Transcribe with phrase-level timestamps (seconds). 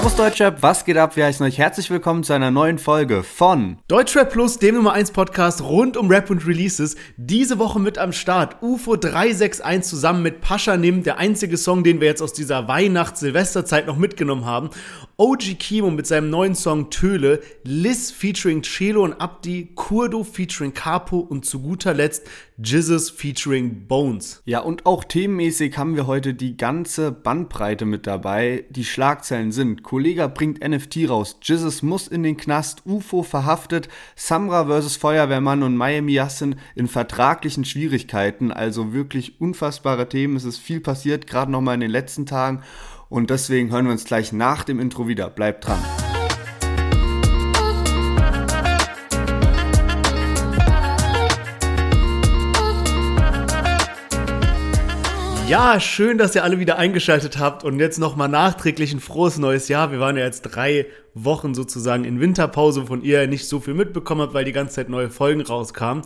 [0.00, 1.14] Servus Deutschrap, was geht ab?
[1.16, 5.10] Wir heißen euch herzlich willkommen zu einer neuen Folge von Deutschrap Plus, dem Nummer 1
[5.10, 6.96] Podcast rund um Rap und Releases.
[7.18, 12.00] Diese Woche mit am Start UFO 361 zusammen mit Pascha Nim, der einzige Song, den
[12.00, 14.70] wir jetzt aus dieser Weihnachts-Silvesterzeit noch mitgenommen haben.
[15.18, 21.18] OG Kimo mit seinem neuen Song Töle, Liz featuring Chelo und Abdi, Kurdo featuring Capo
[21.18, 22.26] und zu guter Letzt
[22.62, 24.42] Jizzes featuring Bones.
[24.44, 28.64] Ja, und auch themenmäßig haben wir heute die ganze Bandbreite mit dabei.
[28.70, 34.66] Die Schlagzeilen sind, Kollega bringt NFT raus, Jizzes muss in den Knast, UFO verhaftet, Samra
[34.66, 34.94] vs.
[34.94, 38.52] Feuerwehrmann und Miami Yassin in vertraglichen Schwierigkeiten.
[38.52, 40.36] Also wirklich unfassbare Themen.
[40.36, 42.62] Es ist viel passiert, gerade nochmal in den letzten Tagen.
[43.08, 45.28] Und deswegen hören wir uns gleich nach dem Intro wieder.
[45.28, 45.80] Bleibt dran.
[55.50, 59.66] Ja, schön, dass ihr alle wieder eingeschaltet habt und jetzt nochmal nachträglich ein frohes neues
[59.66, 59.90] Jahr.
[59.90, 64.22] Wir waren ja jetzt drei Wochen sozusagen in Winterpause, von ihr nicht so viel mitbekommen
[64.22, 66.04] habt, weil die ganze Zeit neue Folgen rauskamen.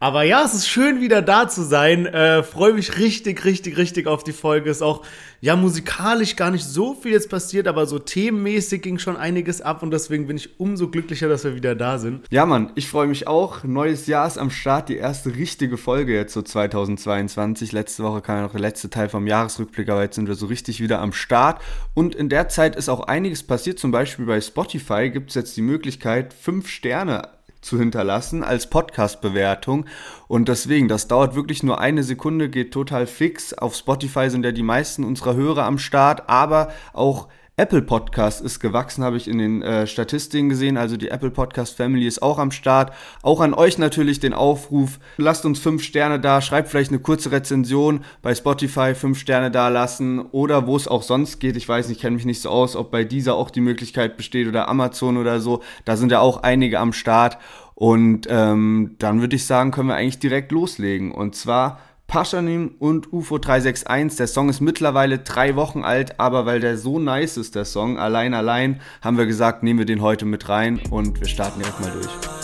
[0.00, 2.06] Aber ja, es ist schön wieder da zu sein.
[2.06, 4.70] Äh, Freue mich richtig, richtig, richtig auf die Folge.
[4.70, 5.02] Ist auch
[5.40, 9.82] ja musikalisch gar nicht so viel jetzt passiert, aber so themenmäßig ging schon einiges ab
[9.82, 12.26] und deswegen bin ich umso glücklicher, dass wir wieder da sind.
[12.30, 13.64] Ja, Mann, ich freue mich auch.
[13.64, 17.72] Neues Jahr ist am Start, die erste richtige Folge jetzt so 2022.
[17.72, 20.46] Letzte Woche kam ja noch der letzte Teil vom Jahresrückblick, aber jetzt sind wir so
[20.46, 21.60] richtig wieder am Start.
[21.94, 25.56] Und in der Zeit ist auch einiges passiert, zum Beispiel bei Spotify gibt es jetzt
[25.56, 27.28] die Möglichkeit, fünf Sterne
[27.60, 29.86] zu hinterlassen als Podcast-Bewertung.
[30.28, 33.54] Und deswegen, das dauert wirklich nur eine Sekunde, geht total fix.
[33.54, 38.60] Auf Spotify sind ja die meisten unserer Hörer am Start, aber auch Apple Podcast ist
[38.60, 40.78] gewachsen, habe ich in den äh, Statistiken gesehen.
[40.78, 42.94] Also die Apple Podcast Family ist auch am Start.
[43.20, 44.98] Auch an euch natürlich den Aufruf.
[45.18, 49.68] Lasst uns fünf Sterne da, schreibt vielleicht eine kurze Rezension bei Spotify, fünf Sterne da
[49.68, 51.58] lassen oder wo es auch sonst geht.
[51.58, 54.48] Ich weiß nicht, kenne mich nicht so aus, ob bei dieser auch die Möglichkeit besteht
[54.48, 55.62] oder Amazon oder so.
[55.84, 57.36] Da sind ja auch einige am Start.
[57.74, 61.12] Und ähm, dann würde ich sagen, können wir eigentlich direkt loslegen.
[61.12, 61.80] Und zwar
[62.12, 64.18] Paschanim und UFO 361.
[64.18, 67.98] Der Song ist mittlerweile drei Wochen alt, aber weil der so nice ist, der Song,
[67.98, 71.80] allein, allein, haben wir gesagt, nehmen wir den heute mit rein und wir starten direkt
[71.80, 72.41] mal durch.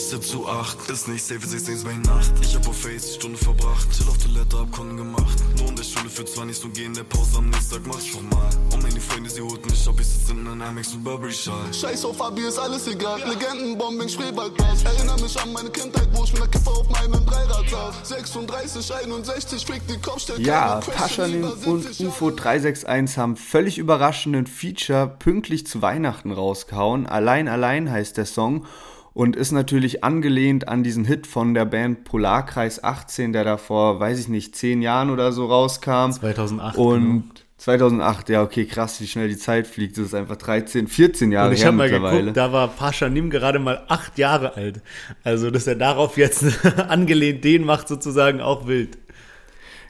[0.00, 0.88] Ich sitz zu acht.
[0.88, 2.32] Ist nicht safe, 16 bei Nacht.
[2.40, 3.88] Ich hab auf Face Stunde verbracht.
[3.92, 5.36] Chill auf Toilette, hab Kunden gemacht.
[5.58, 6.94] Nur in der Schule für zwei nicht so gehen.
[6.94, 8.50] Der Pause am nächsten Tag mach ich formal.
[8.72, 9.94] Und meine Freunde, sie holten mich ab.
[10.00, 11.72] Ich sitz in einem Amex mit Burberry Schal.
[11.72, 13.20] Scheiß auf Abi, ist alles egal.
[13.28, 14.82] Legendenbombing, Spreewaldblas.
[14.84, 18.08] Erinnere mich an meine Kindheit, wo ich mit der Kiffer auf meinem Dreirad saß.
[18.08, 20.40] 36, 61, fick die Kopfstelle.
[20.40, 27.06] Ja, Paschanim und UFO 361 haben völlig überraschenden Feature pünktlich zu Weihnachten rausgehauen.
[27.06, 28.64] Allein, allein heißt der Song
[29.12, 34.00] und ist natürlich angelehnt an diesen Hit von der Band Polarkreis 18, der da vor,
[34.00, 36.10] weiß ich nicht, zehn Jahren oder so rauskam.
[36.10, 36.78] 2008.
[36.78, 37.24] Und genau.
[37.58, 39.98] 2008, ja, okay, krass, wie schnell die Zeit fliegt.
[39.98, 42.18] Das ist einfach 13, 14 Jahre Und ich her habe mal mittlerweile.
[42.18, 44.80] geguckt, da war Pascha Nim gerade mal acht Jahre alt.
[45.24, 48.96] Also, dass er darauf jetzt angelehnt den macht, sozusagen auch wild.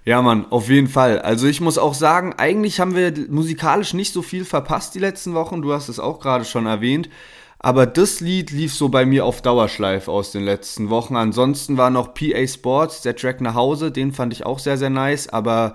[0.05, 1.21] Ja, Mann, auf jeden Fall.
[1.21, 5.35] Also ich muss auch sagen, eigentlich haben wir musikalisch nicht so viel verpasst die letzten
[5.35, 5.61] Wochen.
[5.61, 7.11] Du hast es auch gerade schon erwähnt.
[7.62, 11.15] Aber das Lied lief so bei mir auf Dauerschleife aus den letzten Wochen.
[11.15, 14.88] Ansonsten war noch PA Sports, der Track nach Hause, den fand ich auch sehr, sehr
[14.88, 15.28] nice.
[15.28, 15.75] Aber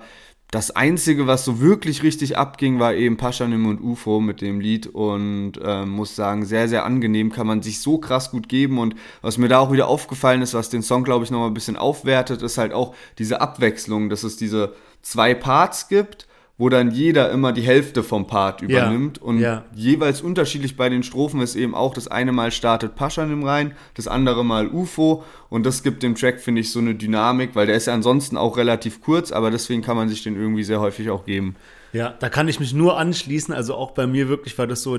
[0.50, 4.88] das Einzige, was so wirklich richtig abging, war eben Paschanim und UFO mit dem Lied
[4.88, 8.96] und äh, muss sagen, sehr, sehr angenehm, kann man sich so krass gut geben und
[9.22, 11.76] was mir da auch wieder aufgefallen ist, was den Song, glaube ich, nochmal ein bisschen
[11.76, 16.26] aufwertet, ist halt auch diese Abwechslung, dass es diese zwei Parts gibt,
[16.58, 19.64] wo dann jeder immer die Hälfte vom Part übernimmt und ja.
[19.74, 24.08] jeweils unterschiedlich bei den Strophen ist eben auch, das eine Mal startet Paschanim rein, das
[24.08, 27.76] andere Mal UFO und das gibt dem Track, finde ich, so eine Dynamik, weil der
[27.76, 31.10] ist ja ansonsten auch relativ kurz, aber deswegen kann man sich den irgendwie sehr häufig
[31.10, 31.56] auch geben.
[31.92, 33.54] Ja, da kann ich mich nur anschließen.
[33.54, 34.98] Also auch bei mir wirklich war das so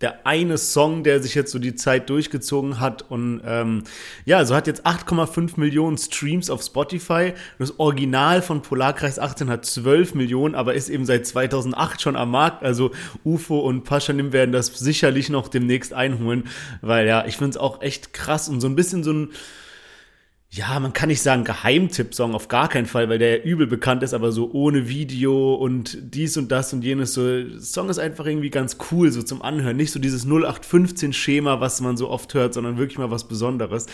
[0.00, 3.02] der eine Song, der sich jetzt so die Zeit durchgezogen hat.
[3.10, 3.82] Und ähm,
[4.24, 7.32] ja, also hat jetzt 8,5 Millionen Streams auf Spotify.
[7.58, 12.30] Das Original von Polarkreis 18 hat 12 Millionen, aber ist eben seit 2008 schon am
[12.30, 12.62] Markt.
[12.62, 12.92] Also
[13.24, 16.44] UFO und Paschanim werden das sicherlich noch demnächst einholen,
[16.80, 19.30] weil ja, ich finde es auch echt krass und so ein bisschen so ein
[20.50, 24.02] ja, man kann nicht sagen Geheimtipp-Song, auf gar keinen Fall, weil der ja übel bekannt
[24.02, 27.22] ist, aber so ohne Video und dies und das und jenes, so,
[27.60, 29.76] Song ist einfach irgendwie ganz cool, so zum Anhören.
[29.76, 33.86] Nicht so dieses 0815-Schema, was man so oft hört, sondern wirklich mal was Besonderes.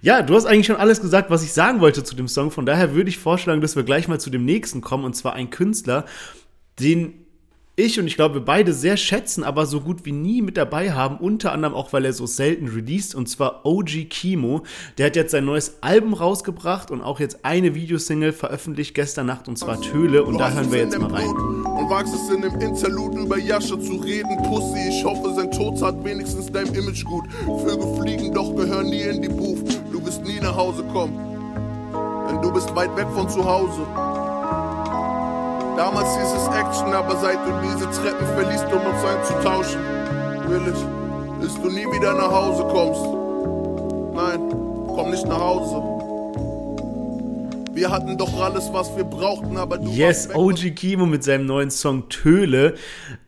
[0.00, 2.66] Ja, du hast eigentlich schon alles gesagt, was ich sagen wollte zu dem Song, von
[2.66, 5.50] daher würde ich vorschlagen, dass wir gleich mal zu dem nächsten kommen, und zwar ein
[5.50, 6.04] Künstler,
[6.78, 7.25] den
[7.78, 10.92] ich und ich glaube, wir beide sehr schätzen, aber so gut wie nie mit dabei
[10.92, 11.18] haben.
[11.18, 13.14] Unter anderem auch, weil er so selten released.
[13.14, 14.62] Und zwar OG Kimo.
[14.96, 19.46] Der hat jetzt sein neues Album rausgebracht und auch jetzt eine Videosingle veröffentlicht gestern Nacht
[19.46, 20.24] und zwar Töle.
[20.24, 21.28] Und da hören wir jetzt mal rein.
[21.28, 24.88] Und wagst es in dem Interlude über Jascha zu reden, Pussy.
[24.88, 27.26] Ich hoffe, sein Tod hat wenigstens dein Image gut.
[27.44, 29.80] Vögel fliegen, doch gehören nie in die Booth.
[29.92, 31.14] Du wirst nie nach Hause kommen,
[32.30, 33.86] denn du bist weit weg von zu Hause.
[35.76, 39.80] Damals hieß es Action, aber seit du diese Treppen verliest, um uns einzutauschen,
[40.48, 43.04] will ich, bis du nie wieder nach Hause kommst.
[44.14, 44.40] Nein,
[44.88, 45.82] komm nicht nach Hause.
[47.74, 51.70] Wir hatten doch alles, was wir brauchten, aber du Yes, OG Kimo mit seinem neuen
[51.70, 52.74] Song Töle.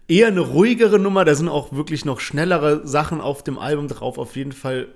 [0.09, 4.17] Eher eine ruhigere Nummer, da sind auch wirklich noch schnellere Sachen auf dem Album drauf.
[4.17, 4.89] Auf jeden Fall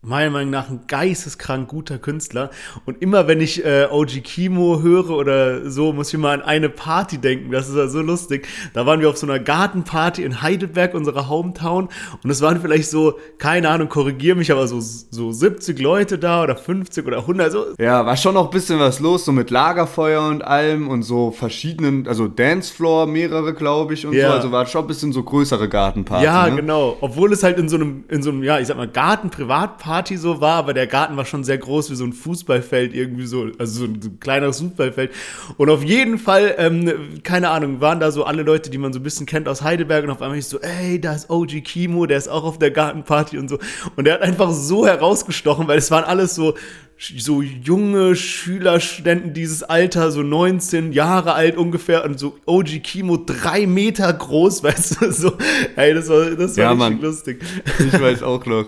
[0.00, 2.50] meiner Meinung nach ein geisteskrank guter Künstler.
[2.86, 6.68] Und immer wenn ich äh, OG Kimo höre oder so, muss ich immer an eine
[6.68, 7.50] Party denken.
[7.50, 8.46] Das ist ja so lustig.
[8.74, 11.88] Da waren wir auf so einer Gartenparty in Heidelberg, unserer Hometown.
[12.22, 16.44] Und es waren vielleicht so, keine Ahnung, korrigier mich, aber so, so 70 Leute da
[16.44, 17.50] oder 50 oder 100.
[17.50, 17.64] So.
[17.80, 21.32] Ja, war schon noch ein bisschen was los, so mit Lagerfeuer und allem und so
[21.32, 24.28] verschiedenen, also Dancefloor, mehrere, glaube ich, und Ja.
[24.28, 24.34] so.
[24.34, 26.24] Also war schon ein bisschen so größere Gartenparty.
[26.24, 26.54] Ja, ne?
[26.56, 26.96] genau.
[27.00, 30.40] Obwohl es halt in so einem, in so einem, ja, ich sag mal, Garten-Privatparty so
[30.40, 33.80] war, aber der Garten war schon sehr groß wie so ein Fußballfeld irgendwie so, also
[33.80, 35.12] so ein kleineres Fußballfeld.
[35.56, 39.00] Und auf jeden Fall, ähm, keine Ahnung, waren da so alle Leute, die man so
[39.00, 42.06] ein bisschen kennt aus Heidelberg und auf einmal ich so, ey, da ist OG Kimo,
[42.06, 43.58] der ist auch auf der Gartenparty und so.
[43.96, 46.54] Und der hat einfach so herausgestochen, weil es waren alles so,
[46.98, 53.16] so junge Schüler, Studenten dieses Alter, so 19 Jahre alt ungefähr und so OG Kimo
[53.16, 55.32] drei Meter groß, weißt du, so,
[55.76, 57.00] ey, das war, das war Ja, richtig Mann.
[57.00, 57.40] lustig.
[57.78, 58.66] Ich weiß auch noch.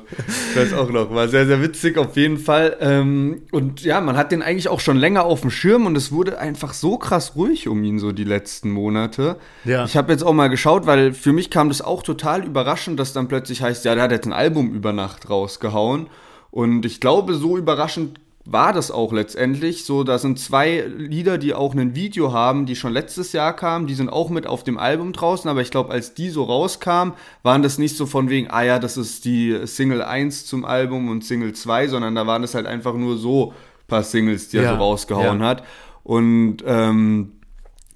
[0.51, 1.13] Ich weiß auch noch.
[1.13, 2.77] War sehr, sehr witzig auf jeden Fall.
[2.81, 6.13] Ähm, und ja, man hat den eigentlich auch schon länger auf dem Schirm und es
[6.13, 9.37] wurde einfach so krass ruhig um ihn so die letzten Monate.
[9.65, 9.85] Ja.
[9.85, 13.13] Ich habe jetzt auch mal geschaut, weil für mich kam das auch total überraschend, dass
[13.13, 16.07] dann plötzlich heißt, ja, der hat jetzt ein Album über Nacht rausgehauen.
[16.51, 19.85] Und ich glaube, so überraschend war das auch letztendlich.
[19.85, 23.87] So, da sind zwei Lieder, die auch ein Video haben, die schon letztes Jahr kamen.
[23.87, 27.15] Die sind auch mit auf dem Album draußen, aber ich glaube, als die so rauskamen,
[27.43, 31.11] waren das nicht so von wegen, ah ja, das ist die Single 1 zum Album
[31.11, 33.53] und Single 2, sondern da waren das halt einfach nur so
[33.87, 35.47] paar Singles, die er Ja, so rausgehauen ja.
[35.47, 35.65] hat.
[36.03, 37.33] Und ähm,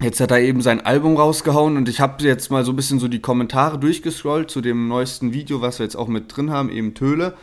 [0.01, 2.99] Jetzt hat er eben sein Album rausgehauen und ich habe jetzt mal so ein bisschen
[2.99, 6.69] so die Kommentare durchgescrollt zu dem neuesten Video, was wir jetzt auch mit drin haben,
[6.69, 7.33] eben Töle.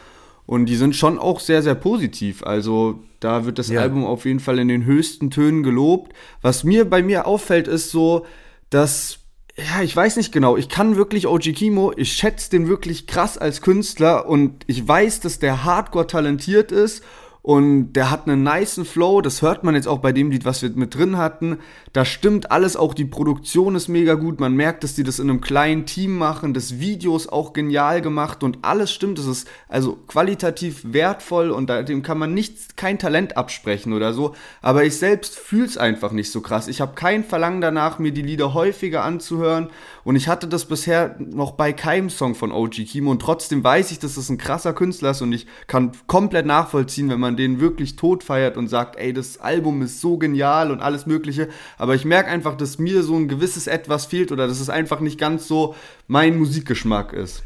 [0.47, 2.43] Und die sind schon auch sehr, sehr positiv.
[2.43, 3.81] Also da wird das Ja.
[3.81, 6.13] Album auf jeden Fall in den höchsten Tönen gelobt.
[6.41, 8.27] Was mir bei mir auffällt, ist so,
[8.71, 9.19] dass,
[9.57, 13.39] ja, ich weiß nicht genau, ich kann wirklich OG Kimo, ich schätze den wirklich krass
[13.39, 17.05] als Künstler und ich weiß, dass der hardcore talentiert ist
[17.43, 20.63] und der hat einen niceen Flow, das hört man jetzt auch bei dem Lied, was
[20.63, 21.59] wir mit drin hatten.
[21.93, 24.41] Da stimmt alles, auch die Produktion ist mega gut.
[24.41, 26.55] Man merkt, dass die das in einem kleinen Team machen.
[26.55, 29.19] Das Video ist auch genial gemacht und alles stimmt.
[29.19, 34.35] Es ist also qualitativ wertvoll und dem kann man nichts, kein Talent absprechen oder so.
[34.63, 36.67] Aber ich selbst fühle es einfach nicht so krass.
[36.67, 39.69] Ich habe kein Verlangen danach, mir die Lieder häufiger anzuhören.
[40.03, 43.11] Und ich hatte das bisher noch bei keinem Song von OG Kimo.
[43.11, 47.11] Und trotzdem weiß ich, dass das ein krasser Künstler ist und ich kann komplett nachvollziehen,
[47.11, 50.81] wenn man den wirklich tot feiert und sagt, ey, das Album ist so genial und
[50.81, 51.49] alles Mögliche.
[51.83, 55.01] Aber ich merke einfach, dass mir so ein gewisses Etwas fehlt oder dass es einfach
[55.01, 55.75] nicht ganz so
[56.07, 57.43] mein Musikgeschmack ist.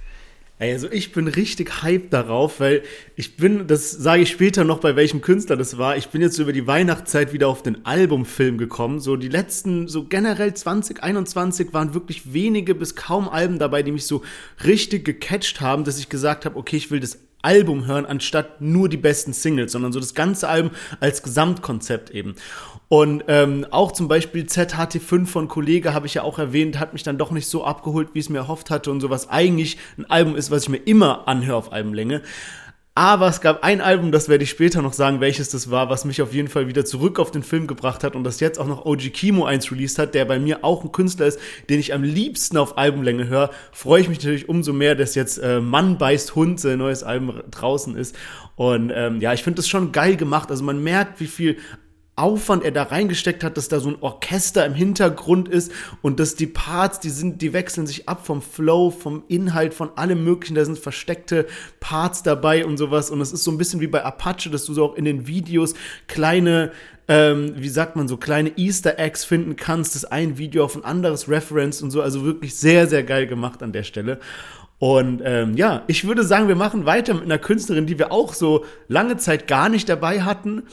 [0.59, 2.83] Ey, also ich bin richtig hyped darauf, weil
[3.15, 5.97] ich bin, das sage ich später noch, bei welchem Künstler das war.
[5.97, 9.01] Ich bin jetzt über die Weihnachtszeit wieder auf den Albumfilm gekommen.
[9.01, 14.05] So die letzten, so generell 2021 waren wirklich wenige bis kaum Alben dabei, die mich
[14.05, 14.23] so
[14.67, 18.89] richtig gecatcht haben, dass ich gesagt habe, okay, ich will das Album hören, anstatt nur
[18.89, 22.35] die besten Singles, sondern so das ganze Album als Gesamtkonzept eben.
[22.89, 27.05] Und ähm, auch zum Beispiel ZHT5 von Kollege habe ich ja auch erwähnt, hat mich
[27.05, 29.79] dann doch nicht so abgeholt, wie ich es mir erhofft hatte und so was eigentlich
[29.97, 32.23] ein Album ist, was ich mir immer anhöre auf Albenlänge.
[32.99, 36.07] Aber es gab ein Album, das werde ich später noch sagen, welches das war, was
[36.07, 38.67] mich auf jeden Fall wieder zurück auf den Film gebracht hat und das jetzt auch
[38.67, 41.39] noch OG Kimo eins released hat, der bei mir auch ein Künstler ist,
[41.69, 43.51] den ich am liebsten auf Albumlänge höre.
[43.71, 47.43] Freue ich mich natürlich umso mehr, dass jetzt äh, Mann beißt Hund, sein neues Album
[47.51, 48.17] draußen ist.
[48.55, 50.51] Und ähm, ja, ich finde das schon geil gemacht.
[50.51, 51.59] Also man merkt, wie viel
[52.17, 55.71] Aufwand er da reingesteckt hat, dass da so ein Orchester im Hintergrund ist
[56.01, 59.91] und dass die Parts, die sind, die wechseln sich ab vom Flow, vom Inhalt, von
[59.97, 61.47] allem möglichen, da sind versteckte
[61.79, 64.73] Parts dabei und sowas und es ist so ein bisschen wie bei Apache, dass du
[64.73, 65.75] so auch in den Videos
[66.09, 66.73] kleine
[67.09, 70.85] ähm, wie sagt man so, kleine Easter Eggs finden kannst, dass ein Video auf ein
[70.85, 74.19] anderes Reference und so, also wirklich sehr, sehr geil gemacht an der Stelle.
[74.79, 78.35] Und ähm, ja, ich würde sagen, wir machen weiter mit einer Künstlerin, die wir auch
[78.35, 80.65] so lange Zeit gar nicht dabei hatten.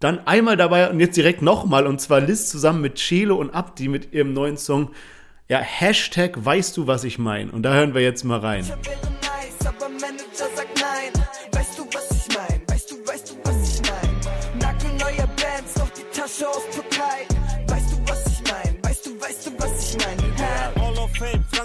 [0.00, 3.88] Dann einmal dabei und jetzt direkt nochmal, und zwar Liz zusammen mit Chelo und Abdi
[3.88, 4.92] mit ihrem neuen Song.
[5.48, 7.50] Ja, Hashtag weißt du, was ich mein.
[7.50, 8.64] Und da hören wir jetzt mal rein.
[8.64, 8.76] wäre
[9.22, 9.88] nice, aber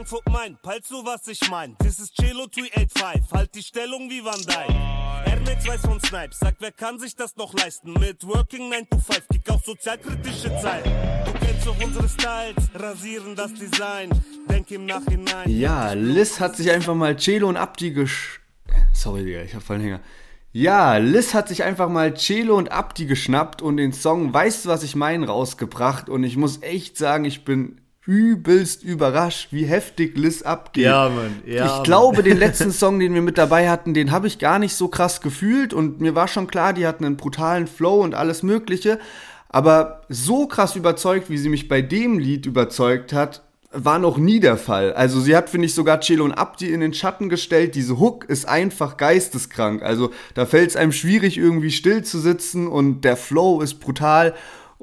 [0.03, 1.77] Frankfurt Main, peilst du, was ich mein?
[1.79, 4.77] Das ist Cello 385, halt die Stellung wie Van Dyke.
[5.25, 7.93] Airmax weiß von Snipes, sagt, wer kann sich das noch leisten?
[7.93, 10.91] Mit Working 9 to 5, kick auf sozialkritische Zeiten.
[11.25, 14.09] Du kennst doch unsere Styles, rasieren das Design,
[14.49, 15.49] denk im Nachhinein.
[15.49, 18.41] Ja, Liz hat sich einfach mal Celo und Abdi gesch...
[18.93, 19.99] Sorry, Digga, ich hab voll einen Hänger.
[20.51, 24.69] Ja, Liz hat sich einfach mal Celo und Abdi geschnappt und den Song Weißt du,
[24.69, 30.17] was ich mein rausgebracht und ich muss echt sagen, ich bin übelst überrascht, wie heftig
[30.17, 30.85] Liz abgeht.
[30.85, 31.83] Ja, Mann, ja, ich Mann.
[31.83, 34.89] glaube, den letzten Song, den wir mit dabei hatten, den habe ich gar nicht so
[34.89, 38.99] krass gefühlt und mir war schon klar, die hatten einen brutalen Flow und alles Mögliche.
[39.47, 44.39] Aber so krass überzeugt, wie sie mich bei dem Lied überzeugt hat, war noch nie
[44.39, 44.93] der Fall.
[44.93, 47.75] Also sie hat, finde ich, sogar Celo und Abdi in den Schatten gestellt.
[47.75, 49.81] Diese Hook ist einfach geisteskrank.
[49.81, 54.33] Also da fällt es einem schwierig, irgendwie still zu sitzen und der Flow ist brutal.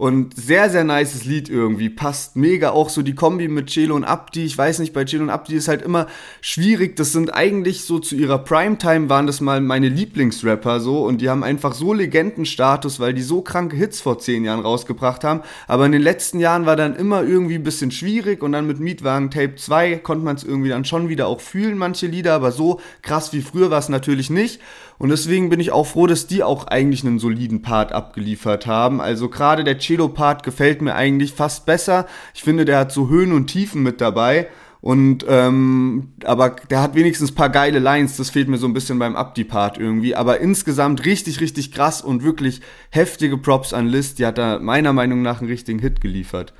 [0.00, 1.90] Und sehr, sehr nices Lied irgendwie.
[1.90, 2.70] Passt mega.
[2.70, 4.46] Auch so die Kombi mit Celo und Abdi.
[4.46, 6.06] Ich weiß nicht, bei Celo und Abdi ist halt immer
[6.40, 6.96] schwierig.
[6.96, 11.04] Das sind eigentlich so zu ihrer Primetime waren das mal meine Lieblingsrapper so.
[11.04, 15.22] Und die haben einfach so Legendenstatus, weil die so kranke Hits vor zehn Jahren rausgebracht
[15.22, 15.42] haben.
[15.68, 18.42] Aber in den letzten Jahren war dann immer irgendwie ein bisschen schwierig.
[18.42, 21.76] Und dann mit Mietwagen Tape 2 konnte man es irgendwie dann schon wieder auch fühlen,
[21.76, 22.32] manche Lieder.
[22.32, 24.62] Aber so krass wie früher war es natürlich nicht.
[25.00, 29.00] Und deswegen bin ich auch froh, dass die auch eigentlich einen soliden Part abgeliefert haben.
[29.00, 32.06] Also gerade der Cello-Part gefällt mir eigentlich fast besser.
[32.34, 34.48] Ich finde, der hat so Höhen und Tiefen mit dabei.
[34.82, 38.98] Und ähm, aber der hat wenigstens paar geile Lines, das fehlt mir so ein bisschen
[38.98, 40.14] beim Abdi-Part irgendwie.
[40.14, 44.16] Aber insgesamt richtig, richtig krass und wirklich heftige Props an Liz.
[44.16, 46.52] Die hat da meiner Meinung nach einen richtigen Hit geliefert.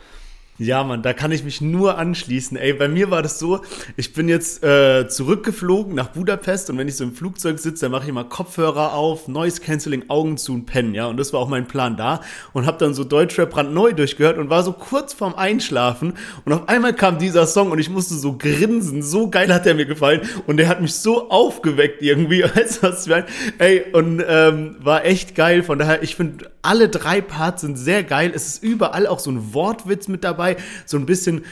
[0.61, 2.59] Ja, Mann, da kann ich mich nur anschließen.
[2.59, 3.63] Ey, bei mir war das so,
[3.97, 7.93] ich bin jetzt äh, zurückgeflogen nach Budapest und wenn ich so im Flugzeug sitze, dann
[7.93, 11.07] mache ich immer Kopfhörer auf, Noise Cancelling, Augen zu und pennen, ja.
[11.07, 12.21] Und das war auch mein Plan da
[12.53, 16.13] und habe dann so Deutschrap brandneu durchgehört und war so kurz vorm Einschlafen
[16.45, 19.75] und auf einmal kam dieser Song und ich musste so grinsen, so geil hat er
[19.75, 23.25] mir gefallen und der hat mich so aufgeweckt irgendwie, du was ich meine?
[23.57, 28.05] Ey, und ähm, war echt geil, von daher, ich finde, alle drei Parts sind sehr
[28.05, 30.50] geil, es ist überall auch so ein Wortwitz mit dabei,
[30.87, 31.45] so ein bisschen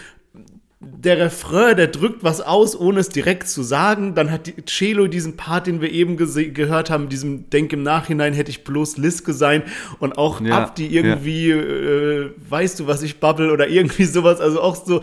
[0.80, 4.14] der Refrain, der drückt was aus, ohne es direkt zu sagen.
[4.14, 8.32] Dann hat die Cello diesen Part, den wir eben gehört haben, diesem Denk im Nachhinein
[8.32, 9.64] hätte ich bloß Liske sein
[9.98, 14.40] und auch Ja, Abdi irgendwie, äh, weißt du, was ich bubble oder irgendwie sowas.
[14.40, 15.00] Also auch so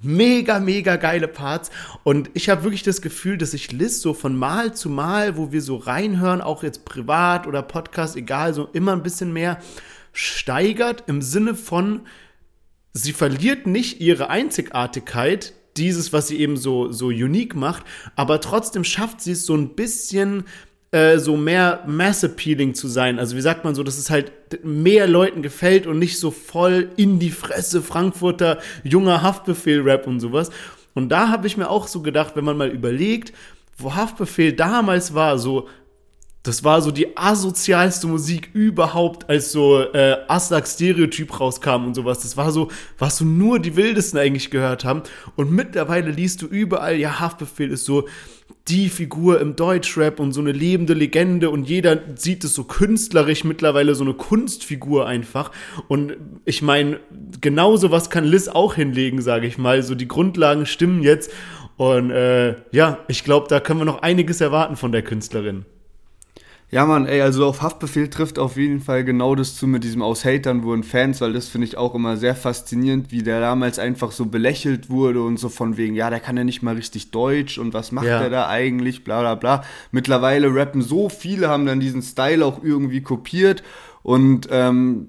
[0.00, 1.70] mega, mega geile Parts.
[2.04, 5.52] Und ich habe wirklich das Gefühl, dass sich Liz so von Mal zu Mal, wo
[5.52, 9.58] wir so reinhören, auch jetzt privat oder Podcast, egal, so immer ein bisschen mehr
[10.12, 12.00] steigert im Sinne von,
[13.02, 17.84] sie verliert nicht ihre Einzigartigkeit, dieses, was sie eben so, so unique macht,
[18.16, 20.44] aber trotzdem schafft sie es so ein bisschen
[20.90, 23.18] äh, so mehr Mass-Appealing zu sein.
[23.18, 24.32] Also wie sagt man so, dass es halt
[24.64, 30.50] mehr Leuten gefällt und nicht so voll in die Fresse Frankfurter junger Haftbefehl-Rap und sowas.
[30.94, 33.32] Und da habe ich mir auch so gedacht, wenn man mal überlegt,
[33.76, 35.68] wo Haftbefehl damals war, so
[36.44, 42.20] das war so die asozialste Musik überhaupt, als so äh, Aslak Stereotyp rauskam und sowas.
[42.20, 45.02] Das war so, was so nur die Wildesten eigentlich gehört haben.
[45.36, 48.08] Und mittlerweile liest du überall, ja, Haftbefehl ist so
[48.68, 53.44] die Figur im Deutschrap und so eine lebende Legende und jeder sieht es so künstlerisch
[53.44, 55.50] mittlerweile so eine Kunstfigur einfach.
[55.88, 57.00] Und ich meine,
[57.40, 59.82] genauso was kann Liz auch hinlegen, sage ich mal.
[59.82, 61.30] So die Grundlagen stimmen jetzt.
[61.76, 65.64] Und äh, ja, ich glaube, da können wir noch einiges erwarten von der Künstlerin.
[66.70, 70.02] Ja, Mann, ey, also auf Haftbefehl trifft auf jeden Fall genau das zu mit diesem
[70.02, 73.78] aus Hatern wurden Fans, weil das finde ich auch immer sehr faszinierend, wie der damals
[73.78, 77.10] einfach so belächelt wurde und so von wegen, ja, der kann ja nicht mal richtig
[77.10, 78.18] Deutsch und was macht Ja.
[78.20, 79.64] der da eigentlich, bla bla bla.
[79.92, 83.62] Mittlerweile rappen so viele, haben dann diesen Style auch irgendwie kopiert
[84.02, 85.08] und ähm,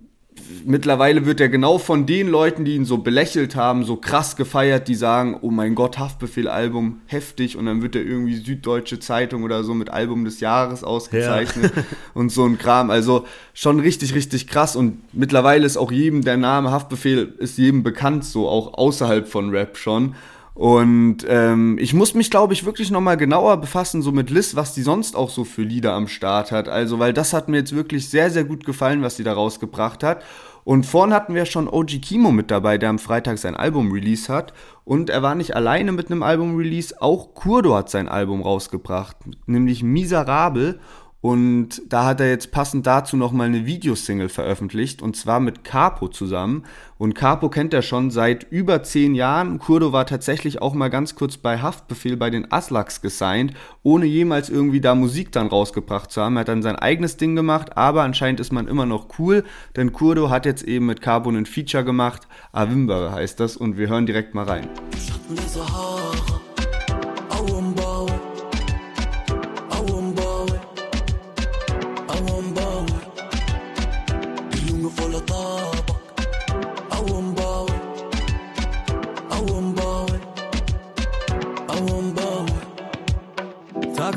[0.65, 4.87] mittlerweile wird er genau von den Leuten, die ihn so belächelt haben, so krass gefeiert,
[4.87, 7.57] die sagen, oh mein Gott, Haftbefehl-Album, heftig.
[7.57, 11.71] Und dann wird er irgendwie Süddeutsche Zeitung oder so mit Album des Jahres ausgezeichnet
[12.13, 12.89] und so ein Kram.
[12.89, 14.75] Also schon richtig, richtig krass.
[14.75, 19.49] Und mittlerweile ist auch jedem der Name Haftbefehl, ist jedem bekannt, so auch außerhalb von
[19.49, 20.15] Rap schon.
[20.59, 24.73] Und ähm, ich muss mich, glaube ich, wirklich nochmal genauer befassen, so mit Liz, was
[24.73, 26.67] die sonst auch so für Lieder am Start hat.
[26.67, 30.03] Also, weil das hat mir jetzt wirklich sehr, sehr gut gefallen, was sie da rausgebracht
[30.03, 30.21] hat.
[30.65, 34.51] Und vorhin hatten wir schon OG Kimo mit dabei, der am Freitag sein Album-Release hat.
[34.83, 39.81] Und er war nicht alleine mit einem Album-Release, auch Kurdo hat sein Album rausgebracht, nämlich
[39.81, 40.81] Miserabel.
[41.21, 46.07] Und da hat er jetzt passend dazu nochmal eine Videosingle veröffentlicht und zwar mit Capo
[46.07, 46.63] zusammen.
[46.97, 49.59] Und Capo kennt er schon seit über zehn Jahren.
[49.59, 54.49] Kurdo war tatsächlich auch mal ganz kurz bei Haftbefehl bei den Aslaks gesigned, ohne jemals
[54.49, 56.38] irgendwie da Musik dann rausgebracht zu haben.
[56.38, 59.43] Er hat dann sein eigenes Ding gemacht, aber anscheinend ist man immer noch cool,
[59.75, 62.27] denn Kurdo hat jetzt eben mit Capo ein Feature gemacht.
[62.53, 64.69] Avimba heißt das und wir hören direkt mal rein.
[64.97, 66.41] Schatten der Sahara,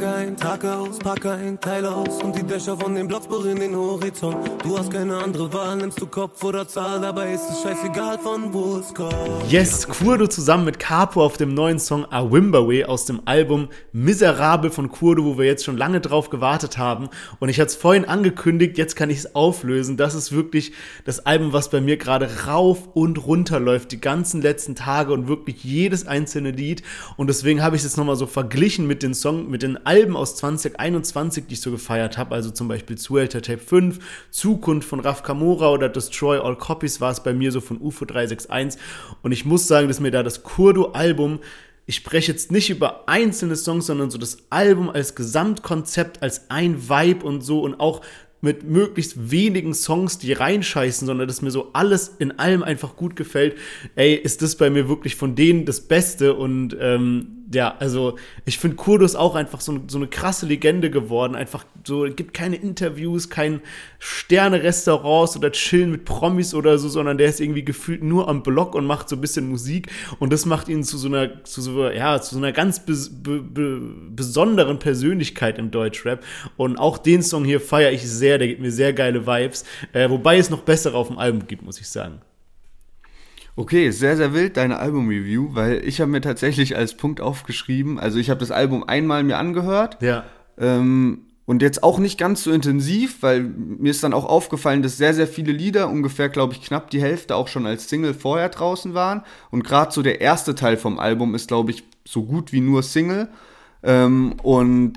[0.03, 3.61] Tag ein, Tag aus, pack ein Teil aus und die Dächer von den Blocks berühren
[3.61, 4.37] den Horizont.
[4.65, 8.53] Du hast keine andere Wahl, nimmst du Kopf oder Zahl, dabei ist es scheißegal von
[8.53, 9.15] wo es kommt.
[9.49, 14.89] Yes, Kurdo zusammen mit Capo auf dem neuen Song Awimbawe aus dem Album Miserabel von
[14.91, 17.09] Kurdo, wo wir jetzt schon lange drauf gewartet haben.
[17.39, 19.97] Und ich hatte es vorhin angekündigt, jetzt kann ich es auflösen.
[19.97, 20.73] Das ist wirklich
[21.05, 25.29] das Album, was bei mir gerade rauf und runter läuft, die ganzen letzten Tage und
[25.29, 26.83] wirklich jedes einzelne Lied.
[27.17, 29.92] Und deswegen habe ich es jetzt nochmal so verglichen mit den Song, mit den Alben
[30.17, 32.35] aus 2021, die ich so gefeiert habe.
[32.35, 33.99] Also zum Beispiel Zuelter Tape 5,
[34.31, 38.05] Zukunft von Raf Kamora oder Destroy All Copies war es bei mir so von UFO
[38.05, 38.81] 361.
[39.23, 41.41] Und ich muss sagen, dass mir da das Kurdo-Album
[41.85, 46.89] ich spreche jetzt nicht über einzelne Songs, sondern so das Album als Gesamtkonzept, als ein
[46.89, 48.03] Vibe und so und auch
[48.43, 53.15] mit möglichst wenigen Songs, die reinscheißen, sondern dass mir so alles in allem einfach gut
[53.15, 53.57] gefällt.
[53.95, 58.59] Ey, ist das bei mir wirklich von denen das Beste und ähm, ja, also ich
[58.59, 61.35] finde Kurdus auch einfach so, so eine krasse Legende geworden.
[61.35, 63.61] Einfach so, es gibt keine Interviews, kein
[63.99, 68.75] Sterne-Restaurants oder Chillen mit Promis oder so, sondern der ist irgendwie gefühlt nur am Block
[68.75, 71.89] und macht so ein bisschen Musik und das macht ihn zu so einer, zu so,
[71.89, 73.81] ja, zu so einer ganz bes be be
[74.11, 76.25] besonderen Persönlichkeit im Deutschrap.
[76.57, 80.09] Und auch den Song hier feiere ich sehr, der gibt mir sehr geile Vibes, äh,
[80.09, 82.21] wobei es noch bessere auf dem Album gibt, muss ich sagen.
[83.55, 88.19] Okay, sehr, sehr wild deine Album-Review, weil ich habe mir tatsächlich als Punkt aufgeschrieben, also
[88.19, 89.99] ich habe das Album einmal mir angehört.
[90.01, 90.25] Ja.
[90.59, 94.97] Ähm, und jetzt auch nicht ganz so intensiv, weil mir ist dann auch aufgefallen, dass
[94.97, 98.49] sehr, sehr viele Lieder, ungefähr, glaube ich, knapp die Hälfte auch schon als Single vorher
[98.49, 99.23] draußen waren.
[99.51, 102.83] Und gerade so der erste Teil vom Album ist, glaube ich, so gut wie nur
[102.83, 103.29] Single.
[103.83, 104.95] Ähm, und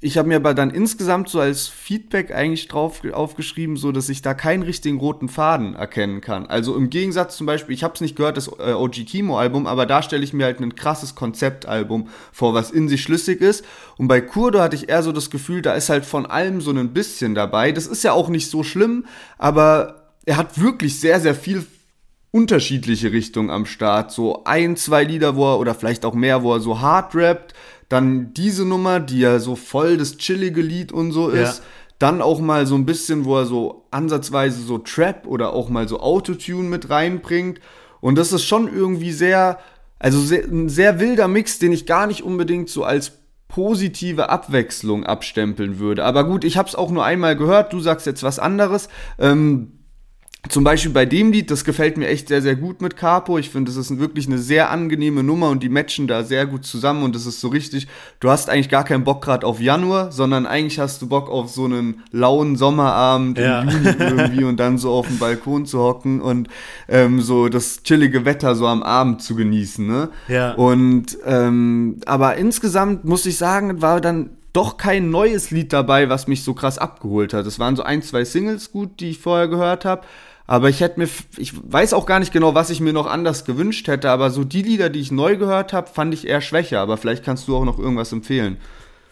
[0.00, 4.22] ich habe mir aber dann insgesamt so als Feedback eigentlich drauf aufgeschrieben, so dass ich
[4.22, 6.46] da keinen richtigen roten Faden erkennen kann.
[6.46, 9.66] Also im Gegensatz zum Beispiel, ich habe es nicht gehört, das äh, OG Kimo Album,
[9.66, 13.64] aber da stelle ich mir halt ein krasses Konzeptalbum vor, was in sich schlüssig ist.
[13.96, 16.70] Und bei Kurdo hatte ich eher so das Gefühl, da ist halt von allem so
[16.70, 17.72] ein bisschen dabei.
[17.72, 19.04] Das ist ja auch nicht so schlimm,
[19.36, 21.66] aber er hat wirklich sehr, sehr viel
[22.30, 24.12] unterschiedliche Richtungen am Start.
[24.12, 27.54] So ein, zwei Lieder, wo er, oder vielleicht auch mehr, wo er so hard rappt
[27.88, 31.58] dann diese Nummer, die ja so voll das chillige Lied und so ist.
[31.58, 31.64] Ja.
[31.98, 35.88] Dann auch mal so ein bisschen, wo er so ansatzweise so Trap oder auch mal
[35.88, 37.60] so Autotune mit reinbringt.
[38.00, 39.58] Und das ist schon irgendwie sehr,
[39.98, 43.12] also sehr, ein sehr wilder Mix, den ich gar nicht unbedingt so als
[43.48, 46.04] positive Abwechslung abstempeln würde.
[46.04, 47.72] Aber gut, ich habe es auch nur einmal gehört.
[47.72, 48.88] Du sagst jetzt was anderes.
[49.18, 49.77] Ähm,
[50.48, 53.38] zum Beispiel bei dem Lied, das gefällt mir echt sehr, sehr gut mit Capo.
[53.38, 56.64] Ich finde, das ist wirklich eine sehr angenehme Nummer und die matchen da sehr gut
[56.64, 57.88] zusammen und das ist so richtig,
[58.20, 61.50] du hast eigentlich gar keinen Bock gerade auf Januar, sondern eigentlich hast du Bock auf
[61.50, 63.62] so einen lauen Sommerabend Ja.
[63.62, 66.48] im Juni irgendwie und dann so auf dem Balkon zu hocken und
[66.88, 70.08] ähm, so das chillige Wetter so am Abend zu genießen, ne?
[70.28, 70.52] Ja.
[70.52, 76.26] Und ähm, aber insgesamt muss ich sagen, war dann doch kein neues Lied dabei, was
[76.26, 77.44] mich so krass abgeholt hat.
[77.46, 80.02] Es waren so ein, zwei Singles gut, die ich vorher gehört habe.
[80.48, 83.44] Aber ich hätte mir, ich weiß auch gar nicht genau, was ich mir noch anders
[83.44, 86.80] gewünscht hätte, aber so die Lieder, die ich neu gehört habe, fand ich eher schwächer.
[86.80, 88.56] Aber vielleicht kannst du auch noch irgendwas empfehlen.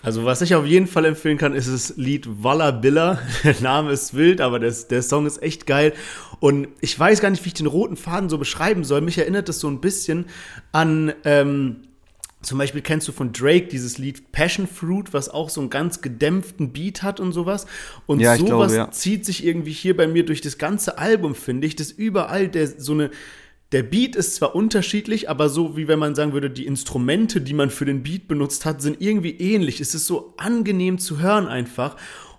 [0.03, 3.19] Also was ich auf jeden Fall empfehlen kann, ist das Lied Walla Billa.
[3.45, 5.93] Der Name ist wild, aber das, der Song ist echt geil.
[6.41, 9.03] Und ich weiß gar nicht, wie ich den roten Faden so beschreiben soll.
[9.03, 10.27] Mich erinnert das so ein bisschen
[10.73, 11.83] an, ähm,
[12.47, 16.01] zum Beispiel kennst du von Drake dieses Lied Passion Fruit, was auch so einen ganz
[16.01, 17.67] gedämpften Beat hat und sowas.
[18.07, 18.91] Und Ja, sowas glaube, ja.
[18.91, 22.69] zieht sich irgendwie hier bei mir durch das ganze Album, finde ich, dass überall der
[22.69, 23.11] so eine
[23.73, 27.53] der Beat ist zwar unterschiedlich, aber so wie wenn man sagen würde, die Instrumente, die
[27.53, 29.81] man für den Beat benutzt hat, sind irgendwie ähnlich.
[29.81, 31.97] Es ist so angenehm zu hören einfach.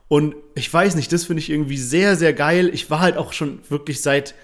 [0.08, 2.70] Und ich weiß nicht, das finde ich irgendwie sehr, sehr geil.
[2.74, 4.36] Ich war halt auch schon wirklich seit,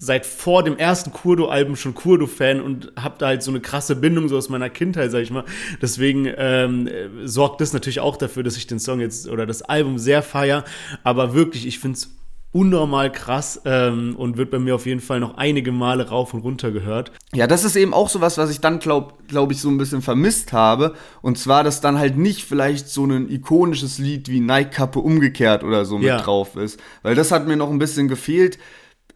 [0.00, 4.28] seit vor dem ersten Kurdo-Album schon Kurdo-Fan und habe da halt so eine krasse Bindung
[4.28, 5.44] so aus meiner Kindheit, sag ich mal.
[5.82, 9.62] Deswegen ähm, äh, sorgt das natürlich auch dafür, dass ich den Song jetzt oder das
[9.62, 10.64] Album sehr feier.
[11.02, 12.14] Aber wirklich, ich finde es
[12.50, 16.40] unnormal krass ähm, und wird bei mir auf jeden Fall noch einige Male rauf und
[16.40, 17.12] runter gehört.
[17.34, 20.00] Ja, das ist eben auch sowas, was ich dann glaube glaub ich so ein bisschen
[20.00, 24.70] vermisst habe und zwar, dass dann halt nicht vielleicht so ein ikonisches Lied wie Nike
[24.70, 26.18] Kappe umgekehrt oder so mit Ja.
[26.22, 28.58] drauf ist, weil das hat mir noch ein bisschen gefehlt.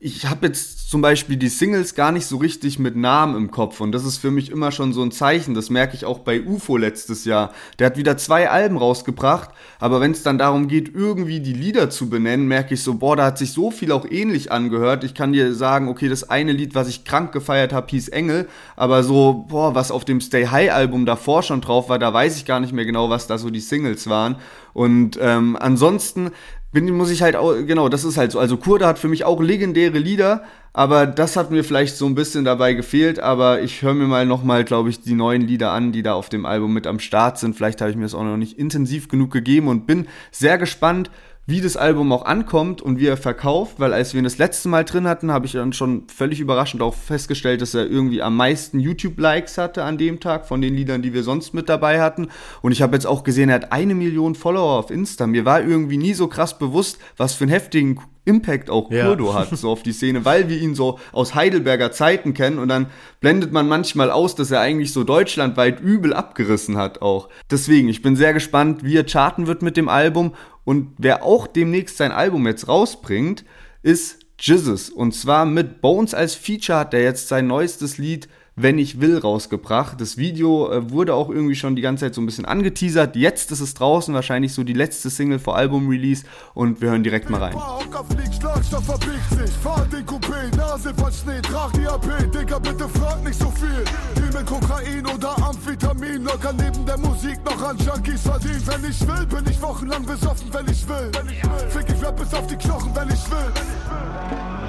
[0.05, 3.81] Ich habe jetzt zum Beispiel die Singles gar nicht so richtig mit Namen im Kopf
[3.81, 5.55] und das ist für mich immer schon so ein Zeichen.
[5.55, 7.53] Das merke ich auch bei UFO letztes Jahr.
[7.79, 11.88] Der hat wieder zwei Alben rausgebracht, aber wenn es dann darum geht, irgendwie die Lieder
[11.88, 15.05] zu benennen, merke ich so, boah, da hat sich so viel auch ähnlich angehört.
[15.05, 18.49] Ich kann dir sagen, okay, das eine Lied, was ich krank gefeiert habe, hieß Engel,
[18.75, 22.37] aber so, boah, was auf dem Stay High Album davor schon drauf war, da weiß
[22.37, 24.35] ich gar nicht mehr genau, was da so die Singles waren.
[24.73, 26.33] Und ähm, ansonsten
[26.73, 28.39] bin, muss ich halt auch, genau, das ist halt so.
[28.39, 32.15] Also Kurda hat für mich auch legendäre Lieder, aber das hat mir vielleicht so ein
[32.15, 35.93] bisschen dabei gefehlt, aber ich höre mir mal nochmal, glaube ich, die neuen Lieder an,
[35.93, 37.55] die da auf dem Album mit am Start sind.
[37.55, 41.11] Vielleicht habe ich mir das auch noch nicht intensiv genug gegeben und bin sehr gespannt,
[41.45, 44.69] wie das Album auch ankommt und wie er verkauft, weil als wir ihn das letzte
[44.69, 48.37] Mal drin hatten, habe ich dann schon völlig überraschend auch festgestellt, dass er irgendwie am
[48.37, 52.29] meisten YouTube-Likes hatte an dem Tag von den Liedern, die wir sonst mit dabei hatten.
[52.61, 55.27] Und ich habe jetzt auch gesehen, er hat eine Million Follower auf Insta.
[55.27, 59.07] Mir war irgendwie nie so krass bewusst, was für einen heftigen Impact auch Ja.
[59.07, 62.69] Kurdo hat, so auf die Szene, weil wir ihn so aus Heidelberger Zeiten kennen und
[62.69, 62.87] dann
[63.21, 67.29] blendet man manchmal aus, dass er eigentlich so deutschlandweit übel abgerissen hat auch.
[67.51, 71.46] Deswegen, ich bin sehr gespannt, wie er charten wird mit dem Album und wer auch
[71.46, 73.44] demnächst sein Album jetzt rausbringt,
[73.83, 74.90] ist Jizzes.
[74.90, 79.19] Und zwar mit Bones als Feature hat er jetzt sein neuestes Lied wenn ich will
[79.19, 80.01] rausgebracht.
[80.01, 83.17] Das Video äh, wurde auch irgendwie schon die ganze Zeit so ein bisschen angeteasert.
[83.17, 87.31] Jetzt ist es draußen, wahrscheinlich so die letzte Single vor Album-Release und wir hören direkt
[87.31, 87.55] mal rein.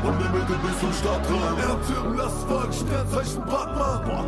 [0.03, 1.59] Und nimm Mitte bis zum Stadtrand.
[1.59, 3.41] Ernte, lass Volk, Sternzeichen,
[3.77, 4.25] Batman.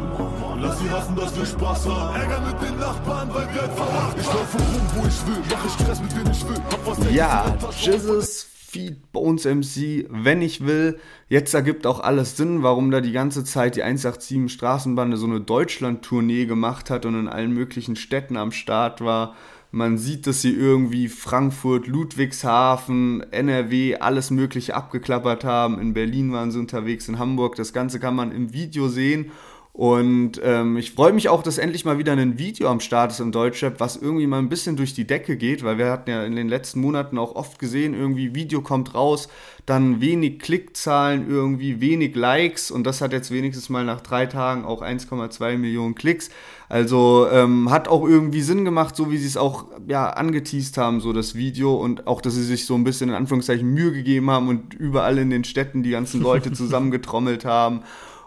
[0.62, 2.16] Lass sie hassen, dass wir Spaß haben.
[2.20, 4.18] Ärger mit den Nachbarn, weil Geld vermacht.
[4.20, 5.44] Ich laufe rum, wo ich will.
[5.50, 6.56] Mache Stress, mit dem ich will.
[6.72, 11.00] Hab was Ja, Jizzes Feed Bones MC, wenn ich will.
[11.30, 15.40] Jetzt ergibt auch alles Sinn, warum da die ganze Zeit die 187 Straßenbande so eine
[15.40, 19.36] Deutschland-Tournee gemacht hat und in allen möglichen Städten am Start war.
[19.76, 25.82] Man sieht, dass sie irgendwie Frankfurt, Ludwigshafen, NRW, alles Mögliche abgeklappert haben.
[25.82, 27.58] In Berlin waren sie unterwegs, in Hamburg.
[27.58, 29.32] Das Ganze kann man im Video sehen.
[29.76, 33.20] Und ähm, ich freue mich auch, dass endlich mal wieder ein Video am Start ist
[33.20, 36.24] im Deutschrap, was irgendwie mal ein bisschen durch die Decke geht, weil wir hatten ja
[36.24, 39.28] in den letzten Monaten auch oft gesehen, irgendwie Video kommt raus,
[39.66, 44.64] dann wenig Klickzahlen, irgendwie wenig Likes und das hat jetzt wenigstens mal nach drei Tagen
[44.64, 46.30] auch 1,2 Millionen Klicks.
[46.70, 51.02] Also ähm, hat auch irgendwie Sinn gemacht, so wie sie es auch ja angeteased haben,
[51.02, 54.32] so das Video und auch, dass sie sich so ein bisschen in Anführungszeichen Mühe gegeben
[54.32, 57.82] haben und überall in den Städten die ganzen Leute zusammengetrommelt haben.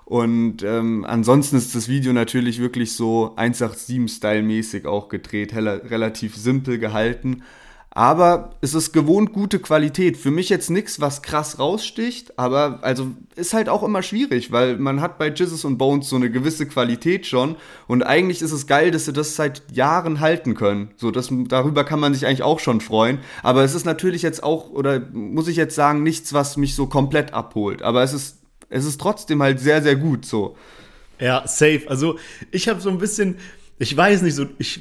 [0.08, 6.78] Und ähm, ansonsten ist das Video natürlich wirklich so 187-Style-mäßig auch gedreht, hella, relativ simpel
[6.78, 7.42] gehalten.
[7.90, 10.16] Aber es ist gewohnt gute Qualität.
[10.16, 14.78] Für mich jetzt nichts, was krass raussticht, aber also ist halt auch immer schwierig, weil
[14.78, 18.66] man hat bei Jizzes und Bones so eine gewisse Qualität schon und eigentlich ist es
[18.66, 20.88] geil, dass sie das seit Jahren halten können.
[20.96, 23.18] So, das, darüber kann man sich eigentlich auch schon freuen.
[23.42, 26.86] Aber es ist natürlich jetzt auch, oder muss ich jetzt sagen, nichts, was mich so
[26.86, 27.82] komplett abholt.
[27.82, 28.37] Aber es ist
[28.70, 30.56] es ist trotzdem halt sehr, sehr gut so.
[31.20, 31.82] Ja, safe.
[31.86, 32.18] Also
[32.50, 33.38] ich habe so ein bisschen,
[33.78, 34.80] ich weiß nicht, so ich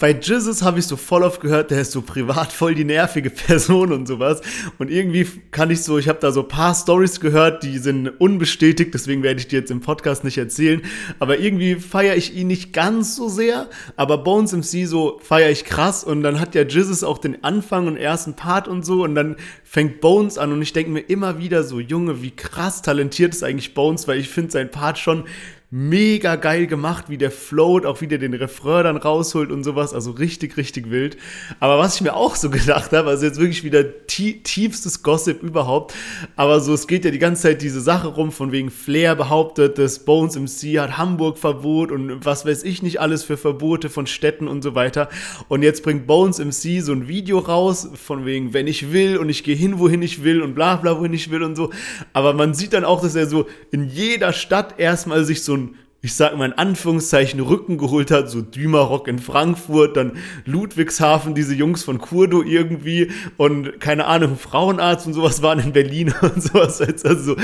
[0.00, 3.28] bei Jizzes habe ich so voll oft gehört, der ist so privat voll die nervige
[3.30, 4.40] Person und sowas.
[4.78, 8.08] Und irgendwie kann ich so, ich habe da so ein paar Stories gehört, die sind
[8.08, 10.80] unbestätigt, deswegen werde ich die jetzt im Podcast nicht erzählen.
[11.18, 13.68] Aber irgendwie feiere ich ihn nicht ganz so sehr.
[13.94, 16.02] Aber Bones MC so feiere ich krass.
[16.02, 19.04] Und dann hat ja Jizzes auch den Anfang und ersten Part und so.
[19.04, 22.80] Und dann fängt Bones an und ich denke mir immer wieder so, Junge, wie krass
[22.80, 25.24] talentiert ist eigentlich Bones, weil ich finde sein Part schon
[25.72, 29.94] mega geil gemacht, wie der float, auch wie der den Refrain dann rausholt und sowas.
[29.94, 31.16] Also richtig, richtig wild.
[31.60, 35.44] Aber was ich mir auch so gedacht habe, also jetzt wirklich wieder tie tiefstes Gossip
[35.44, 35.94] überhaupt.
[36.34, 39.78] Aber so, es geht ja die ganze Zeit diese Sache rum, von wegen Flair behauptet,
[39.78, 44.08] dass Bones MC hat Hamburg Verbot und was weiß ich nicht alles für Verbote von
[44.08, 45.08] Städten und so weiter.
[45.46, 49.28] Und jetzt bringt Bones MC so ein Video raus, von wegen, wenn ich will und
[49.28, 51.70] ich gehe hin, wohin ich will und bla bla, wohin ich will und so.
[52.12, 55.59] Aber man sieht dann auch, dass er so in jeder Stadt erstmal sich so ein
[56.02, 60.12] ich sag mal in Anführungszeichen, Rücken geholt hat, so Dümerock in Frankfurt, dann
[60.46, 66.14] Ludwigshafen, diese Jungs von Kurdo irgendwie und keine Ahnung, Frauenarzt und sowas waren in Berlin
[66.22, 66.80] und sowas.
[66.80, 67.36] Also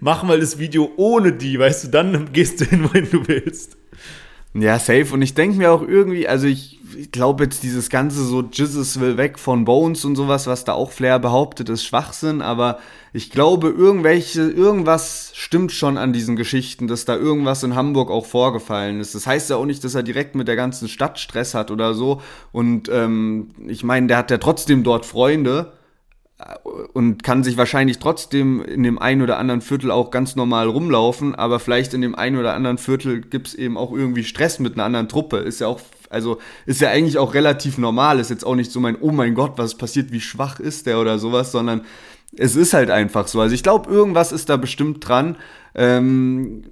[0.00, 3.76] mach mal das Video ohne die, weißt du, dann gehst du hin, wohin du willst.
[4.56, 5.12] Ja, safe.
[5.12, 9.00] Und ich denke mir auch irgendwie, also ich, ich glaube jetzt dieses ganze so Jesus
[9.00, 12.78] will weg von Bones und sowas, was da auch Flair behauptet, ist Schwachsinn, aber
[13.12, 18.26] ich glaube, irgendwelche, irgendwas stimmt schon an diesen Geschichten, dass da irgendwas in Hamburg auch
[18.26, 19.16] vorgefallen ist.
[19.16, 21.94] Das heißt ja auch nicht, dass er direkt mit der ganzen Stadt Stress hat oder
[21.94, 22.22] so.
[22.52, 25.72] Und ähm, ich meine, der hat ja trotzdem dort Freunde
[26.92, 31.34] und kann sich wahrscheinlich trotzdem in dem einen oder anderen Viertel auch ganz normal rumlaufen,
[31.34, 34.84] aber vielleicht in dem einen oder anderen Viertel gibt's eben auch irgendwie Stress mit einer
[34.84, 35.38] anderen Truppe.
[35.38, 35.80] Ist ja auch,
[36.10, 38.20] also ist ja eigentlich auch relativ normal.
[38.20, 41.00] Ist jetzt auch nicht so mein, oh mein Gott, was passiert, wie schwach ist der
[41.00, 41.82] oder sowas, sondern
[42.36, 43.40] es ist halt einfach so.
[43.40, 45.36] Also ich glaube, irgendwas ist da bestimmt dran.
[45.74, 46.64] Ähm,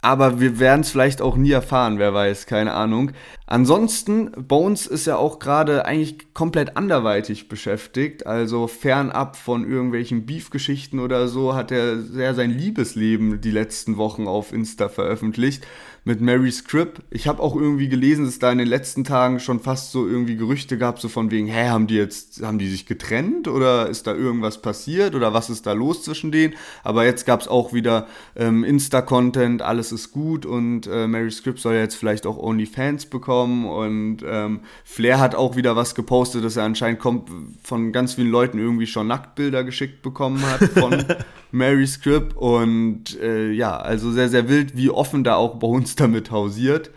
[0.00, 3.12] aber wir werden es vielleicht auch nie erfahren, wer weiß, keine Ahnung.
[3.46, 11.00] Ansonsten, Bones ist ja auch gerade eigentlich komplett anderweitig beschäftigt, also fernab von irgendwelchen Beef-Geschichten
[11.00, 15.66] oder so, hat er sehr sein Liebesleben die letzten Wochen auf Insta veröffentlicht
[16.08, 17.02] mit Mary Scripp.
[17.10, 20.36] Ich habe auch irgendwie gelesen, dass da in den letzten Tagen schon fast so irgendwie
[20.36, 24.06] Gerüchte gab, so von wegen, hä, haben die jetzt, haben die sich getrennt oder ist
[24.06, 26.54] da irgendwas passiert oder was ist da los zwischen denen?
[26.82, 31.60] Aber jetzt gab es auch wieder ähm, Insta-Content, alles ist gut und äh, Mary Scripp
[31.60, 36.56] soll jetzt vielleicht auch OnlyFans bekommen und ähm, Flair hat auch wieder was gepostet, dass
[36.56, 37.30] er anscheinend kommt,
[37.62, 41.04] von ganz vielen Leuten irgendwie schon Nacktbilder geschickt bekommen hat von
[41.50, 46.30] Mary Scripp und äh, ja, also sehr, sehr wild, wie offen da auch uns damit
[46.30, 46.90] hausiert.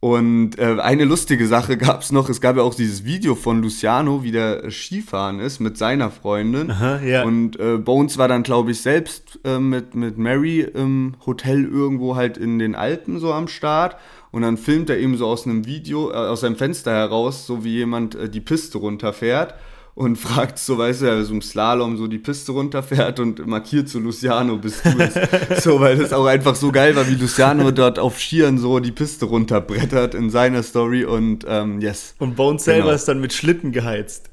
[0.00, 3.62] Und äh, eine lustige Sache gab es noch, es gab ja auch dieses Video von
[3.62, 6.70] Luciano, wie der Skifahren ist mit seiner Freundin.
[6.70, 7.24] Aha, ja.
[7.24, 12.16] Und äh, Bones war dann, glaube ich, selbst äh, mit, mit Mary im Hotel irgendwo
[12.16, 13.96] halt in den Alpen so am Start.
[14.30, 17.64] Und dann filmt er eben so aus einem Video, äh, aus seinem Fenster heraus, so
[17.64, 19.54] wie jemand äh, die Piste runterfährt
[19.94, 23.98] und fragt so, weißt du, so im Slalom so die Piste runterfährt und markiert so
[23.98, 25.62] Luciano, bist du es?
[25.64, 28.92] so, weil das auch einfach so geil war, wie Luciano dort auf Skiern so die
[28.92, 32.14] Piste runterbrettert in seiner Story und ähm, yes.
[32.18, 32.94] Und Bones selber Genau.
[32.94, 34.30] ist dann mit Schlitten geheizt.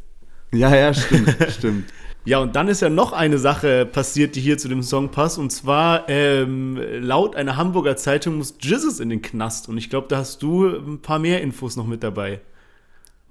[0.53, 1.85] Ja, ja, stimmt, stimmt.
[2.23, 5.39] Ja, und dann ist ja noch eine Sache passiert, die hier zu dem Song passt.
[5.39, 9.67] Und zwar, ähm, laut einer Hamburger Zeitung muss Jizzes in den Knast.
[9.69, 12.41] Und ich glaube, da hast du ein paar mehr Infos noch mit dabei.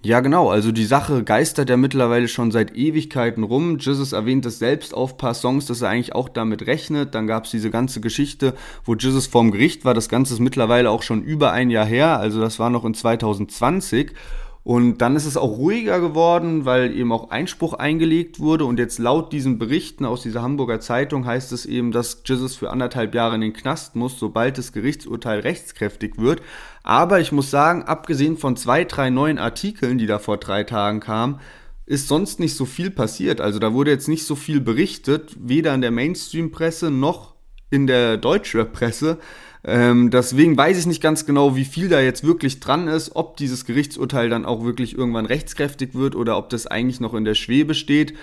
[0.02, 0.48] Ja, genau.
[0.48, 3.76] Also die Sache geistert ja mittlerweile schon seit Ewigkeiten rum.
[3.78, 7.14] Jesus erwähnt es selbst auf paar Songs, dass er eigentlich auch damit rechnet.
[7.14, 8.54] Dann gab es diese ganze Geschichte,
[8.86, 9.92] wo Jesus vorm Gericht war.
[9.92, 12.18] Das Ganze ist mittlerweile auch schon über ein Jahr her.
[12.18, 14.12] Also das war noch in 2020.
[14.62, 18.66] Und dann ist es auch ruhiger geworden, weil eben auch Einspruch eingelegt wurde.
[18.66, 22.70] Und jetzt laut diesen Berichten aus dieser Hamburger Zeitung heißt es eben, dass Jesus für
[22.70, 26.42] anderthalb Jahre in den Knast muss, sobald das Gerichtsurteil rechtskräftig wird.
[26.82, 31.00] Aber ich muss sagen, abgesehen von zwei, drei neuen Artikeln, die da vor drei Tagen
[31.00, 31.40] kamen,
[31.86, 33.40] ist sonst nicht so viel passiert.
[33.40, 37.34] Also da wurde jetzt nicht so viel berichtet, weder in der Mainstream-Presse noch
[37.70, 39.18] in der Deutschrap-Presse.
[39.62, 43.36] Ähm, deswegen weiß ich nicht ganz genau, wie viel da jetzt wirklich dran ist, ob
[43.36, 47.34] dieses Gerichtsurteil dann auch wirklich irgendwann rechtskräftig wird oder ob das eigentlich noch in der
[47.34, 48.14] Schwebe steht.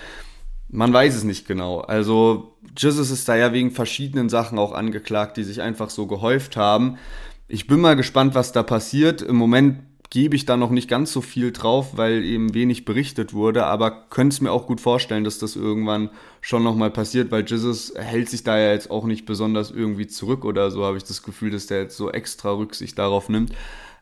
[0.70, 1.80] Man weiß es nicht genau.
[1.80, 6.56] Also Jesus ist da ja wegen verschiedenen Sachen auch angeklagt, die sich einfach so gehäuft
[6.56, 6.98] haben.
[7.46, 9.22] Ich bin mal gespannt, was da passiert.
[9.22, 9.78] Im Moment
[10.10, 13.90] gebe ich da noch nicht ganz so viel drauf, weil eben wenig berichtet wurde, aber
[14.08, 18.30] könnte es mir auch gut vorstellen, dass das irgendwann schon nochmal passiert, weil Jesus hält
[18.30, 21.50] sich da ja jetzt auch nicht besonders irgendwie zurück oder so, habe ich das Gefühl,
[21.50, 23.52] dass der jetzt so extra Rücksicht darauf nimmt.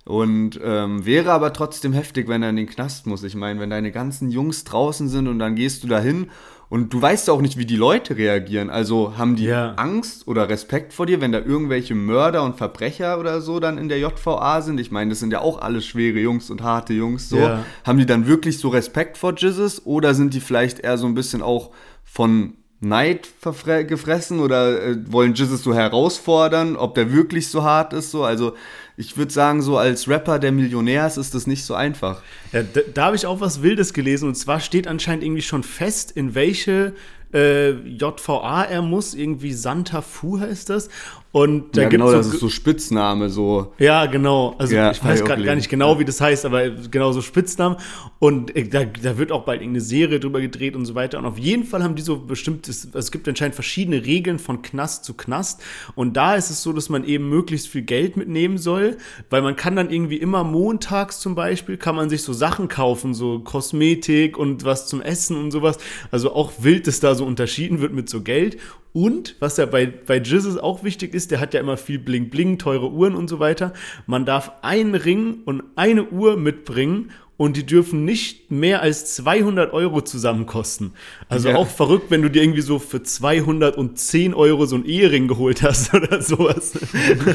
[0.05, 3.25] Und ähm, wäre aber trotzdem heftig, wenn er in den Knast muss.
[3.25, 6.31] Ich meine, wenn deine ganzen Jungs draußen sind und dann gehst du da hin
[6.69, 8.71] und du weißt auch nicht, wie die Leute reagieren.
[8.71, 9.75] Also haben die Ja.
[9.75, 13.89] Angst oder Respekt vor dir, wenn da irgendwelche Mörder und Verbrecher oder so dann in
[13.89, 14.81] der JVA sind?
[14.81, 17.29] Ich meine, das sind ja auch alles schwere Jungs und harte Jungs.
[17.29, 17.39] So.
[17.39, 17.65] Ja.
[17.85, 21.15] Haben die dann wirklich so Respekt vor Jesus oder sind die vielleicht eher so ein
[21.15, 21.71] bisschen auch
[22.05, 23.29] von Neid
[23.89, 28.11] gefressen oder äh, wollen Jesus so herausfordern, ob der wirklich so hart ist?
[28.11, 28.25] So?
[28.25, 28.55] Also
[28.97, 32.23] ich würde sagen, so als Rapper, der Millionär ist, ist das nicht so einfach.
[32.53, 34.29] Ja, da, da habe ich auch was Wildes gelesen.
[34.29, 36.95] Und zwar steht anscheinend irgendwie schon fest, in welche
[37.33, 39.15] äh, JVA er muss.
[39.15, 40.89] Irgendwie Santa Fu heißt das.
[41.37, 43.75] Und da ja, genau, so das ist so Spitzname, so.
[43.79, 44.55] Ja, genau.
[44.57, 47.77] Also Ja, ich weiß gerade gar nicht genau, wie das heißt, aber genau so Spitznamen.
[48.19, 51.19] Und äh, da, da wird auch bald irgendeine Serie drüber gedreht und so weiter.
[51.19, 54.63] Und auf jeden Fall haben die so bestimmtes, also es gibt anscheinend verschiedene Regeln von
[54.63, 55.63] Knast zu Knast.
[55.95, 58.97] Und da ist es so, dass man eben möglichst viel Geld mitnehmen soll,
[59.29, 63.13] weil man kann dann irgendwie immer montags zum Beispiel, kann man sich so Sachen kaufen,
[63.13, 65.77] so Kosmetik und was zum Essen und sowas.
[66.11, 68.57] Also auch wild, dass da so unterschieden wird mit so Geld.
[68.97, 72.31] Und was ja bei, bei Jesus auch wichtig ist, der hat ja immer viel Bling
[72.31, 73.73] Bling, teure Uhren und so weiter.
[74.07, 79.73] Man darf einen Ring und eine Uhr mitbringen und die dürfen nicht mehr als 200
[79.75, 80.93] Euro zusammen kosten.
[81.29, 81.57] Also Ja.
[81.57, 85.93] auch verrückt, wenn du dir irgendwie so für 210 Euro so ein Ehering geholt hast
[85.95, 86.73] oder sowas.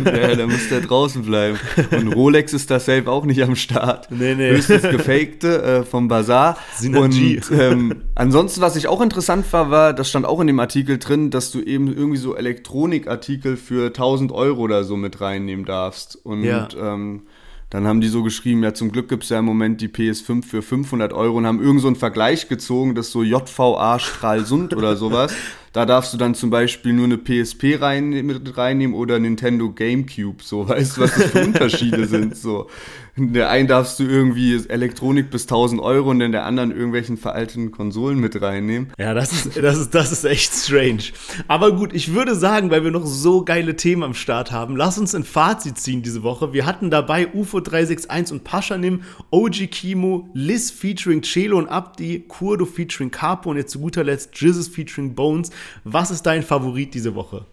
[0.05, 1.59] Ja, da muss der draußen bleiben.
[1.91, 4.09] Und Rolex ist da safe auch nicht am Start.
[4.11, 4.49] Nee, nee.
[4.51, 6.57] Höchstens gefakte äh, vom Bazar.
[6.77, 7.37] Synergie.
[7.49, 10.97] Und ähm, ansonsten, was ich auch interessant war, war, das stand auch in dem Artikel
[10.97, 16.17] drin, dass du eben irgendwie so Elektronikartikel für 1000 Euro oder so mit reinnehmen darfst.
[16.23, 16.67] Und Ja.
[16.79, 17.23] ähm,
[17.71, 20.43] dann haben die so geschrieben, ja zum Glück gibt es ja im Moment die PS5
[20.43, 24.95] für 500 Euro und haben irgend so einen Vergleich gezogen, das so JVA Stralsund oder
[24.95, 25.33] sowas.
[25.73, 30.43] Da darfst du dann zum Beispiel nur eine PSP rein, mit reinnehmen oder Nintendo GameCube.
[30.43, 32.35] So, weißt du, was das für Unterschiede sind?
[32.35, 32.67] So,
[33.15, 37.17] in der einen darfst du irgendwie Elektronik bis 1000 Euro und in der anderen irgendwelchen
[37.17, 38.91] veralteten Konsolen mit reinnehmen.
[38.97, 41.03] Ja, das ist, das ist, das ist echt strange.
[41.47, 44.97] Aber gut, ich würde sagen, weil wir noch so geile Themen am Start haben, lass
[44.97, 46.53] uns ein Fazit ziehen diese Woche.
[46.53, 52.65] Wir hatten dabei UFO 361 und Paschanim, OG Kimo, Liz featuring Celo und Abdi, Kurdo
[52.65, 55.51] featuring Capo und jetzt zu guter Letzt Jizzes featuring Bones.
[55.83, 57.45] Was ist dein Favorit diese Woche?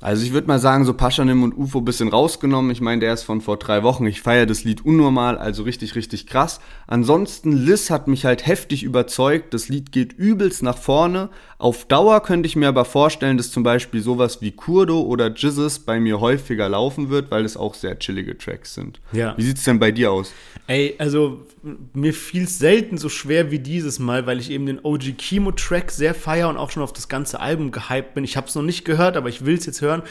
[0.00, 2.70] Also ich würde mal sagen, so Paschanim und UFO bisschen rausgenommen.
[2.70, 4.06] Ich meine, der ist von vor drei Wochen.
[4.06, 6.60] Ich feiere das Lied unnormal, also richtig, richtig krass.
[6.86, 9.54] Ansonsten, Liz hat mich halt heftig überzeugt.
[9.54, 11.30] Das Lied geht übelst nach vorne.
[11.58, 15.80] Auf Dauer könnte ich mir aber vorstellen, dass zum Beispiel sowas wie Kurdo oder Jizzes
[15.80, 19.00] bei mir häufiger laufen wird, weil es auch sehr chillige Tracks sind.
[19.10, 19.36] Ja.
[19.36, 20.32] Wie sieht's denn bei dir aus?
[20.68, 21.46] Ey, also
[21.94, 25.50] mir fiel es selten so schwer wie dieses Mal, weil ich eben den OG Kimo
[25.50, 28.22] Track sehr feier und auch schon auf das ganze Album gehypt bin.
[28.22, 30.02] Ich habe es noch nicht gehört, aber ich will es jetzt hören.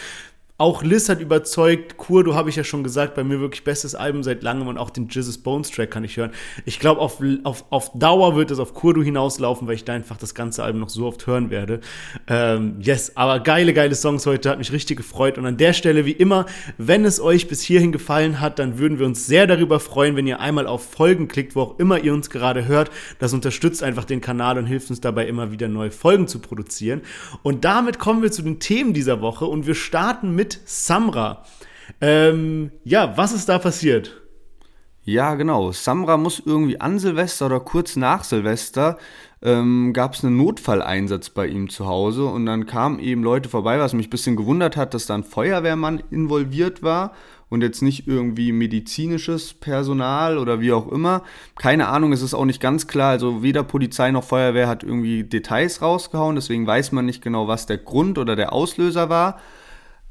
[0.60, 4.24] Auch Liz hat überzeugt, Kurdo habe ich ja schon gesagt, bei mir wirklich bestes Album
[4.24, 6.32] seit langem und auch den Jizzes Bones Track kann ich hören.
[6.66, 10.18] Ich glaube, auf, auf, auf Dauer wird es auf Kurdo hinauslaufen, weil ich da einfach
[10.18, 11.82] das ganze Album noch so oft hören werde.
[12.26, 15.38] Ähm, yes, aber geile, geile Songs heute, hat mich richtig gefreut.
[15.38, 16.48] Und an der Stelle, wie immer,
[16.80, 20.26] wenn es euch bis hierhin gefallen hat, dann würden wir uns sehr darüber freuen, wenn
[20.26, 22.90] ihr einmal auf Folgen klickt, wo auch immer ihr uns gerade hört.
[23.20, 27.02] Das unterstützt einfach den Kanal und hilft uns dabei, immer wieder neue Folgen zu produzieren.
[27.44, 31.44] Und damit kommen wir zu den Themen dieser Woche und wir starten mit Samra.
[32.02, 34.22] Ähm, ja, was ist da passiert?
[35.04, 35.72] Ja, genau.
[35.72, 38.98] Samra muss irgendwie an Silvester oder kurz nach Silvester
[39.42, 43.80] ähm, gab es einen Notfalleinsatz bei ihm zu Hause und dann kamen eben Leute vorbei,
[43.80, 47.14] was mich ein bisschen gewundert hat, dass da ein Feuerwehrmann involviert war
[47.50, 51.24] und jetzt nicht irgendwie medizinisches Personal oder wie auch immer.
[51.56, 53.12] Keine Ahnung, es ist auch nicht ganz klar.
[53.12, 57.66] Also weder Polizei noch Feuerwehr hat irgendwie Details rausgehauen, deswegen weiß man nicht genau, was
[57.66, 59.40] der Grund oder der Auslöser war.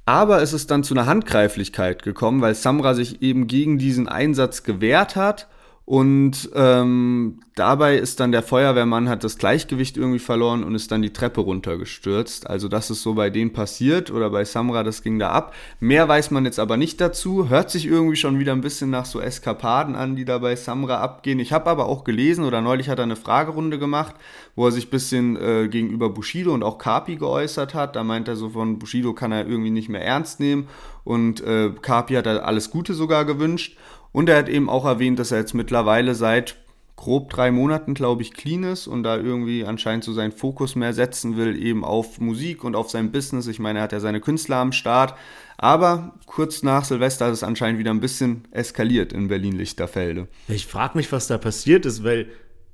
[0.07, 4.62] Aber es ist dann zu einer Handgreiflichkeit gekommen, weil Samra sich eben gegen diesen Einsatz
[4.62, 5.49] gewehrt hat.
[5.87, 11.01] Und ähm, dabei ist dann der Feuerwehrmann, hat das Gleichgewicht irgendwie verloren und ist dann
[11.01, 12.51] die Treppe runtergestürzt.
[12.51, 15.55] Also das ist so bei denen passiert oder bei Samra, das ging da ab.
[15.79, 17.51] Mehr weiß man jetzt aber nicht dazu.
[17.51, 21.01] Hört sich irgendwie schon wieder ein bisschen nach so Eskapaden an, die da bei Samra
[21.01, 21.38] abgehen.
[21.38, 24.16] Ich habe aber auch gelesen oder neulich hat er eine Fragerunde gemacht,
[24.57, 27.94] wo er sich ein bisschen äh, gegenüber Bushido und auch Kapi geäußert hat.
[27.94, 30.66] Da meint er so von Bushido kann er irgendwie nicht mehr ernst nehmen
[31.05, 33.77] und äh, Kapi hat er alles Gute sogar gewünscht.
[34.12, 36.57] Und er hat eben auch erwähnt, dass er jetzt mittlerweile seit
[36.97, 40.95] grob drei Monaten, glaube ich, clean ist und da irgendwie anscheinend so seinen Fokus mehr
[40.95, 43.47] setzen will, eben auf Musik und auf sein Business.
[43.47, 45.14] Ich meine, er hat ja seine Künstler am Start.
[45.59, 50.27] Aber kurz nach Silvester ist es anscheinend wieder ein bisschen eskaliert in Berlin-Lichterfelde.
[50.49, 52.29] Ich frage mich, was da passiert ist, weil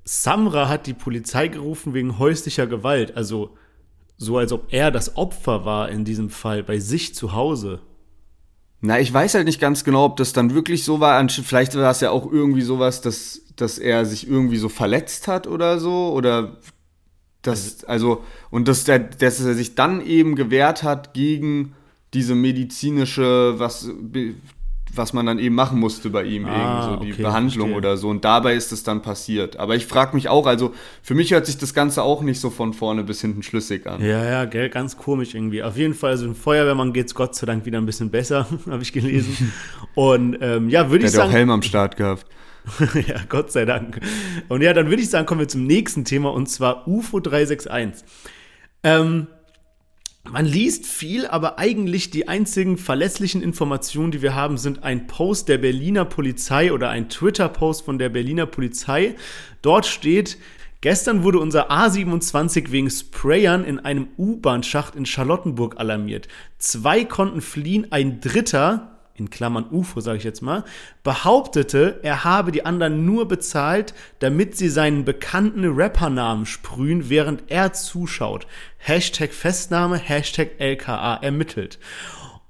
[0.04, 3.16] Samra hat die Polizei gerufen wegen häuslicher Gewalt.
[3.16, 3.56] Also
[4.16, 7.80] so, als ob er das Opfer war in diesem Fall bei sich zu Hause.
[8.84, 11.26] Na, ich weiß halt nicht ganz genau, ob das dann wirklich so war.
[11.28, 15.46] Vielleicht war es ja auch irgendwie sowas, dass, dass er sich irgendwie so verletzt hat
[15.46, 16.12] oder so.
[16.12, 16.56] Oder
[17.42, 21.76] das, also, und dass, der, dass er sich dann eben gewehrt hat gegen
[22.12, 23.88] diese medizinische, was,
[24.94, 26.50] was man dann eben machen musste bei ihm, Ah,
[26.88, 27.76] eben, so die okay, Behandlung verstehe.
[27.76, 28.08] oder so.
[28.08, 29.56] Und dabei ist es dann passiert.
[29.58, 32.50] Aber ich frage mich auch, also für mich hört sich das Ganze auch nicht so
[32.50, 34.02] von vorne bis hinten schlüssig an.
[34.04, 35.62] Ja, ja, gell, ganz komisch irgendwie.
[35.62, 38.82] Auf jeden Fall, also dem Feuerwehrmann geht's Gott sei Dank wieder ein bisschen besser, habe
[38.82, 39.52] ich gelesen.
[39.94, 41.36] Und ähm, ja, würde Der ich hat ja auch sagen.
[41.36, 42.26] Helm am Start gehabt.
[43.06, 43.98] ja, Gott sei Dank.
[44.48, 48.04] Und ja, dann würde ich sagen, kommen wir zum nächsten Thema und zwar UFO 361.
[48.84, 49.26] Ähm,
[50.30, 55.48] man liest viel, aber eigentlich die einzigen verlässlichen Informationen, die wir haben, sind ein Post
[55.48, 59.16] der Berliner Polizei oder ein Twitter-Post von der Berliner Polizei.
[59.62, 60.38] Dort steht,
[60.82, 66.26] Gestern wurde unser A27 wegen Sprayern in einem U-Bahn-Schacht in Charlottenburg alarmiert.
[66.58, 68.91] Zwei konnten fliehen, ein dritter,
[69.22, 70.64] in Klammern UFO sage ich jetzt mal,
[71.02, 77.72] behauptete, er habe die anderen nur bezahlt, damit sie seinen bekannten Rappernamen sprühen, während er
[77.72, 78.46] zuschaut.
[78.78, 81.78] Hashtag Festnahme, Hashtag LKA ermittelt.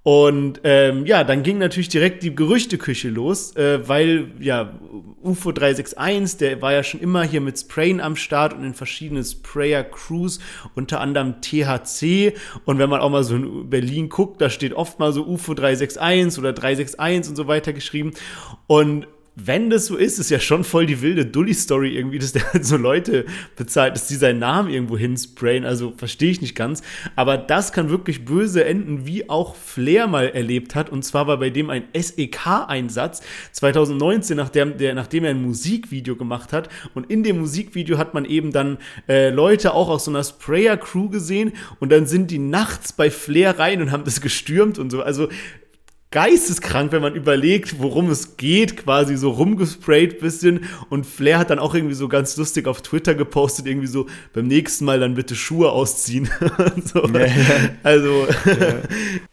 [0.05, 4.80] Und ähm, ja, dann ging natürlich direkt die Gerüchteküche los, äh, weil ja
[5.22, 9.22] UFO 361, der war ja schon immer hier mit Sprayen am Start und in verschiedenen
[9.22, 10.40] Sprayer-Crews,
[10.74, 12.34] unter anderem THC.
[12.64, 15.55] Und wenn man auch mal so in Berlin guckt, da steht oft mal so UFO
[15.55, 18.12] 361 oder 361 und so weiter geschrieben.
[18.66, 22.53] Und wenn das so ist, ist ja schon voll die wilde Dully-Story irgendwie, dass der
[22.53, 23.24] halt so Leute
[23.57, 25.64] bezahlt, dass die seinen Namen irgendwo hinsprayen.
[25.64, 26.83] Also verstehe ich nicht ganz.
[27.16, 30.91] Aber das kann wirklich böse enden, wie auch Flair mal erlebt hat.
[30.91, 33.22] Und zwar war bei dem ein SEK-Einsatz
[33.53, 36.68] 2019, nachdem, der, nachdem er ein Musikvideo gemacht hat.
[36.95, 38.76] Und in dem Musikvideo hat man eben dann
[39.09, 41.53] äh, Leute auch aus so einer Sprayer-Crew gesehen.
[41.80, 45.03] Und dann sind die nachts bei Flair rein und haben das gestürmt und so.
[45.03, 45.28] Also
[46.13, 51.59] geisteskrank, wenn man überlegt, worum es geht, quasi so rumgesprayt bisschen und Flair hat dann
[51.59, 55.35] auch irgendwie so ganz lustig auf Twitter gepostet, irgendwie so beim nächsten Mal dann bitte
[55.35, 56.29] Schuhe ausziehen.
[56.85, 57.05] so.
[57.07, 57.31] ja, ja.
[57.83, 58.75] Also ja.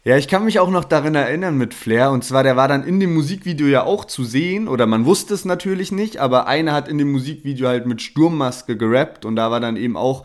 [0.04, 2.82] ja, ich kann mich auch noch daran erinnern mit Flair und zwar der war dann
[2.82, 6.72] in dem Musikvideo ja auch zu sehen oder man wusste es natürlich nicht, aber einer
[6.72, 10.24] hat in dem Musikvideo halt mit Sturmmaske gerappt und da war dann eben auch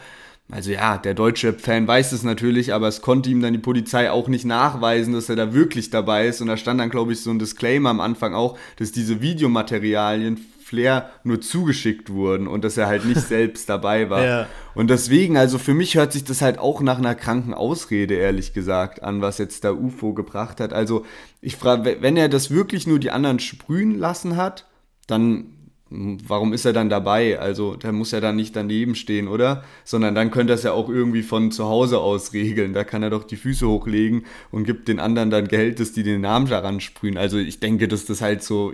[0.52, 4.12] also ja, der deutsche Fan weiß es natürlich, aber es konnte ihm dann die Polizei
[4.12, 6.40] auch nicht nachweisen, dass er da wirklich dabei ist.
[6.40, 10.38] Und da stand dann, glaube ich, so ein Disclaimer am Anfang auch, dass diese Videomaterialien
[10.66, 14.26] Flair nur zugeschickt wurden und dass er halt nicht selbst dabei war.
[14.26, 14.48] Ja.
[14.74, 18.54] Und deswegen, also für mich hört sich das halt auch nach einer kranken Ausrede, ehrlich
[18.54, 20.74] gesagt, an, was jetzt der UFO gebracht hat.
[20.74, 21.06] Also
[21.42, 24.66] ich frage, wenn er das wirklich nur die anderen sprühen lassen hat,
[25.08, 25.55] dann
[26.28, 27.40] warum ist er dann dabei?
[27.40, 29.64] Also, der muss ja dann nicht daneben stehen, oder?
[29.84, 32.74] Sondern dann könnte er es ja auch irgendwie von zu Hause aus regeln.
[32.74, 36.04] Da kann er doch die Füße hochlegen und gibt den anderen dann Geld, dass die
[36.04, 37.18] den Namen daran sprühen.
[37.18, 38.74] Also, ich denke, dass das halt so,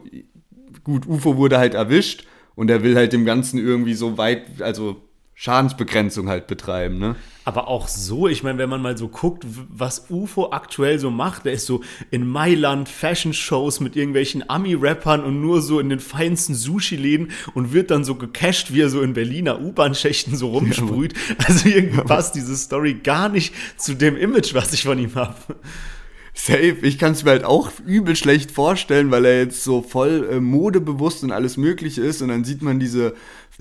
[0.83, 5.01] gut, UFO wurde halt erwischt und er will halt dem Ganzen irgendwie so weit, also
[5.33, 7.15] Schadensbegrenzung halt betreiben, ne?
[7.43, 11.45] Aber auch so, ich meine, wenn man mal so guckt, was UFO aktuell so macht,
[11.45, 11.81] der ist so
[12.11, 17.89] in Mailand Fashion-Shows mit irgendwelchen Ami-Rappern und nur so in den feinsten Sushi-Läden und wird
[17.89, 21.13] dann so gecasht, wie er so in Berliner U-Bahn-Schächten so rumsprüht.
[21.47, 25.35] Also irgendwie passt diese Story gar nicht zu dem Image, was ich von ihm habe.
[26.33, 30.27] Safe, ich kann es mir halt auch übel schlecht vorstellen, weil er jetzt so voll
[30.31, 33.15] äh, modebewusst und alles Mögliche ist und dann sieht man diese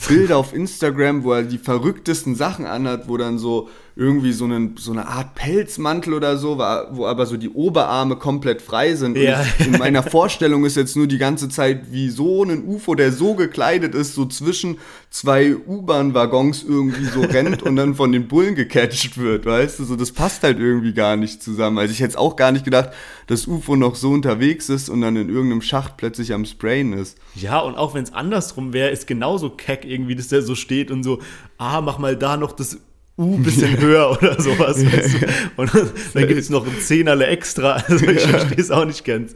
[0.09, 3.69] Bilder auf Instagram, wo er die verrücktesten Sachen anhat, wo dann so
[4.01, 8.63] irgendwie so, einen, so eine Art Pelzmantel oder so, wo aber so die Oberarme komplett
[8.63, 9.15] frei sind.
[9.19, 9.45] Ja.
[9.59, 13.13] Ich, in meiner Vorstellung ist jetzt nur die ganze Zeit wie so ein UFO, der
[13.13, 14.79] so gekleidet ist, so zwischen
[15.11, 19.85] zwei U-Bahn-Waggons irgendwie so rennt und dann von den Bullen gecatcht wird, weißt du?
[19.85, 21.77] So, das passt halt irgendwie gar nicht zusammen.
[21.77, 22.93] Also ich hätte auch gar nicht gedacht,
[23.27, 27.19] dass UFO noch so unterwegs ist und dann in irgendeinem Schacht plötzlich am Sprayen ist.
[27.35, 30.91] Ja, und auch wenn es andersrum wäre, ist genauso keck irgendwie, dass der so steht
[30.91, 31.19] und so,
[31.59, 32.79] ah, mach mal da noch das
[33.21, 34.85] U bisschen höher oder sowas.
[34.85, 35.27] Weißt du?
[35.57, 35.71] Und
[36.15, 37.73] dann gibt es noch ein Zehnerle extra.
[37.73, 39.35] Also ich verstehe es auch nicht ganz.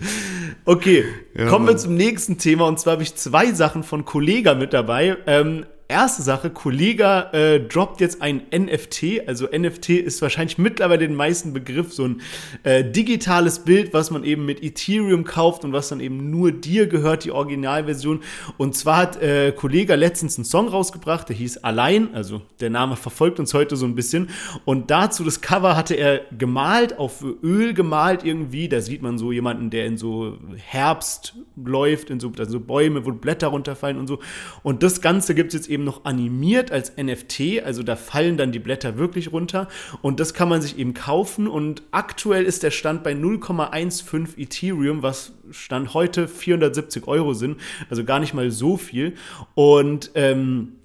[0.64, 1.05] Okay,
[1.49, 2.66] kommen wir zum nächsten Thema.
[2.66, 5.18] Und zwar habe ich zwei Sachen von Kollega mit dabei.
[5.26, 9.26] Ähm, erste Sache, Kollega äh, droppt jetzt ein NFT.
[9.26, 12.22] Also NFT ist wahrscheinlich mittlerweile den meisten Begriff so ein
[12.62, 16.87] äh, digitales Bild, was man eben mit Ethereum kauft und was dann eben nur dir
[16.87, 18.20] gehört, die Originalversion.
[18.57, 22.14] Und zwar hat äh, Kollega letztens einen Song rausgebracht, der hieß Allein.
[22.14, 24.30] Also der Name verfolgt uns heute so ein bisschen.
[24.64, 28.68] Und dazu das Cover hatte er gemalt, auf Öl gemalt irgendwie.
[28.68, 33.12] Da sieht man so jemanden, der in so Herbst läuft, in so, also Bäume, wo
[33.12, 34.18] Blätter runterfallen und so.
[34.62, 38.36] Und das Ganze gibt es jetzt eben eben noch animiert als NFT, also da fallen
[38.36, 39.68] dann die Blätter wirklich runter.
[40.00, 41.46] Und das kann man sich eben kaufen.
[41.46, 47.60] Und aktuell ist der Stand bei 0,15 Ethereum, was Stand heute 470 Euro sind,
[47.90, 49.14] also gar nicht mal so viel.
[49.54, 50.76] Und ähm,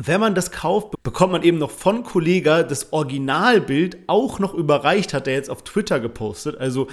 [0.00, 5.12] wenn man das kauft, bekommt man eben noch von Kollega das Originalbild auch noch überreicht,
[5.12, 6.56] hat er jetzt auf Twitter gepostet.
[6.58, 6.86] Also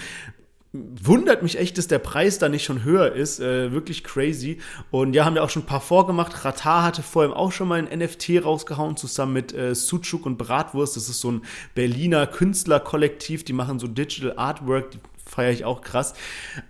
[1.02, 3.40] wundert mich echt, dass der Preis da nicht schon höher ist.
[3.40, 4.60] Äh, wirklich crazy.
[4.92, 6.46] Und ja, haben wir auch schon ein paar vorgemacht.
[6.46, 10.96] Ratar hatte vorher auch schon mal ein NFT rausgehauen, zusammen mit äh, Sucuk und Bratwurst.
[10.96, 11.42] Das ist so ein
[11.74, 14.92] Berliner Künstlerkollektiv, die machen so Digital Artwork.
[14.92, 15.00] Die
[15.36, 16.14] feiere ich auch krass.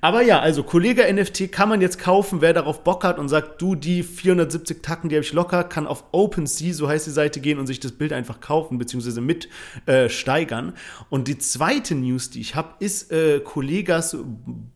[0.01, 3.61] Aber ja, also Kollege NFT kann man jetzt kaufen, wer darauf Bock hat und sagt,
[3.61, 7.39] du, die 470 Tacken, die habe ich locker, kann auf OpenSea, so heißt die Seite,
[7.39, 9.49] gehen und sich das Bild einfach kaufen, beziehungsweise mit
[9.86, 10.74] äh, steigern.
[11.09, 14.18] Und die zweite News, die ich habe, ist äh, Kollegas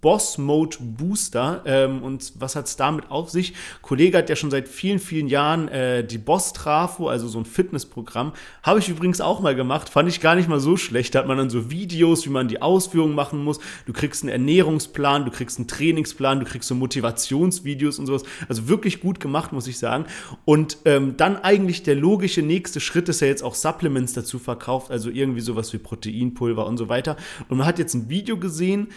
[0.01, 1.63] Boss Mode Booster.
[1.65, 3.53] Ähm, und was hat es damit auf sich?
[3.81, 7.45] Kollege hat ja schon seit vielen, vielen Jahren äh, die Boss Trafo, also so ein
[7.45, 8.33] Fitnessprogramm.
[8.61, 11.15] Habe ich übrigens auch mal gemacht, fand ich gar nicht mal so schlecht.
[11.15, 14.31] Da hat man dann so Videos, wie man die Ausführungen machen muss du kriegst einen
[14.31, 18.23] Ernährungsplan, du kriegst einen Trainingsplan, du kriegst so Motivationsvideos und sowas.
[18.47, 20.05] Also wirklich gut gemacht, muss ich sagen.
[20.45, 24.91] Und ähm, dann eigentlich der logische nächste Schritt ist ja jetzt auch Supplements dazu verkauft,
[24.91, 27.17] also irgendwie sowas wie Proteinpulver und so weiter.
[27.47, 28.89] Und man hat jetzt ein Video gesehen,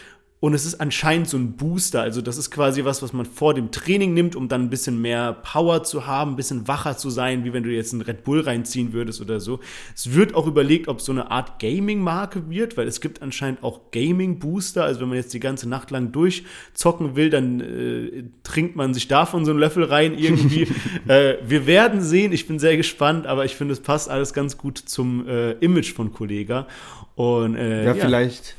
[0.43, 2.03] Und es ist anscheinend so ein Booster.
[2.03, 5.01] Also, das ist quasi was, was man vor dem Training nimmt, um dann ein bisschen
[5.01, 8.24] mehr Power zu haben, ein bisschen wacher zu sein, wie wenn du jetzt einen Red
[8.24, 9.61] Bull reinziehen würdest oder so.
[9.95, 13.62] Es wird auch überlegt, ob es so eine Art Gaming-Marke wird, weil es gibt anscheinend
[13.62, 14.82] auch Gaming-Booster.
[14.82, 19.07] Also, wenn man jetzt die ganze Nacht lang durchzocken will, dann äh, trinkt man sich
[19.07, 20.66] davon so einen Löffel rein irgendwie.
[21.07, 22.32] äh, wir werden sehen.
[22.32, 25.93] Ich bin sehr gespannt, aber ich finde, es passt alles ganz gut zum äh, Image
[25.93, 26.66] von Kollega.
[27.14, 28.57] Und, äh, ja, ja, vielleicht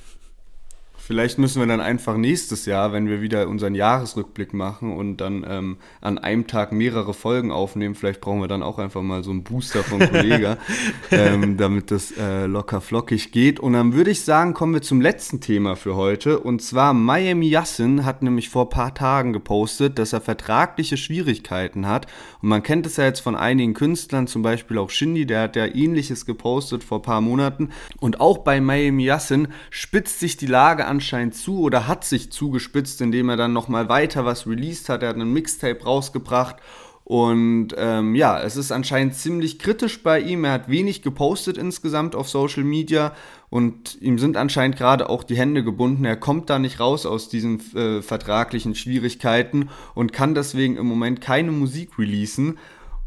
[1.05, 5.45] Vielleicht müssen wir dann einfach nächstes Jahr, wenn wir wieder unseren Jahresrückblick machen und dann
[5.45, 9.31] ähm, an einem Tag mehrere Folgen aufnehmen, vielleicht brauchen wir dann auch einfach mal so
[9.31, 10.57] einen Booster von Kollega,
[11.11, 13.59] ähm, damit das äh, locker flockig geht.
[13.59, 16.39] Und dann würde ich sagen, kommen wir zum letzten Thema für heute.
[16.39, 21.85] Und zwar Miami Yassin hat nämlich vor ein paar Tagen gepostet, dass er vertragliche Schwierigkeiten
[21.85, 22.05] hat.
[22.41, 25.57] Und man kennt es ja jetzt von einigen Künstlern, zum Beispiel auch Shindy, der hat
[25.57, 27.71] ja ähnliches gepostet vor ein paar Monaten.
[27.99, 32.31] Und auch bei Miami Yassin spitzt sich die Lage an anscheinend zu oder hat sich
[32.31, 35.03] zugespitzt, indem er dann nochmal weiter was released hat.
[35.03, 36.57] Er hat einen Mixtape rausgebracht
[37.05, 40.45] und ähm, ja, es ist anscheinend ziemlich kritisch bei ihm.
[40.45, 43.13] Er hat wenig gepostet insgesamt auf Social Media
[43.49, 46.05] und ihm sind anscheinend gerade auch die Hände gebunden.
[46.05, 51.19] Er kommt da nicht raus aus diesen äh, vertraglichen Schwierigkeiten und kann deswegen im Moment
[51.19, 52.57] keine Musik releasen.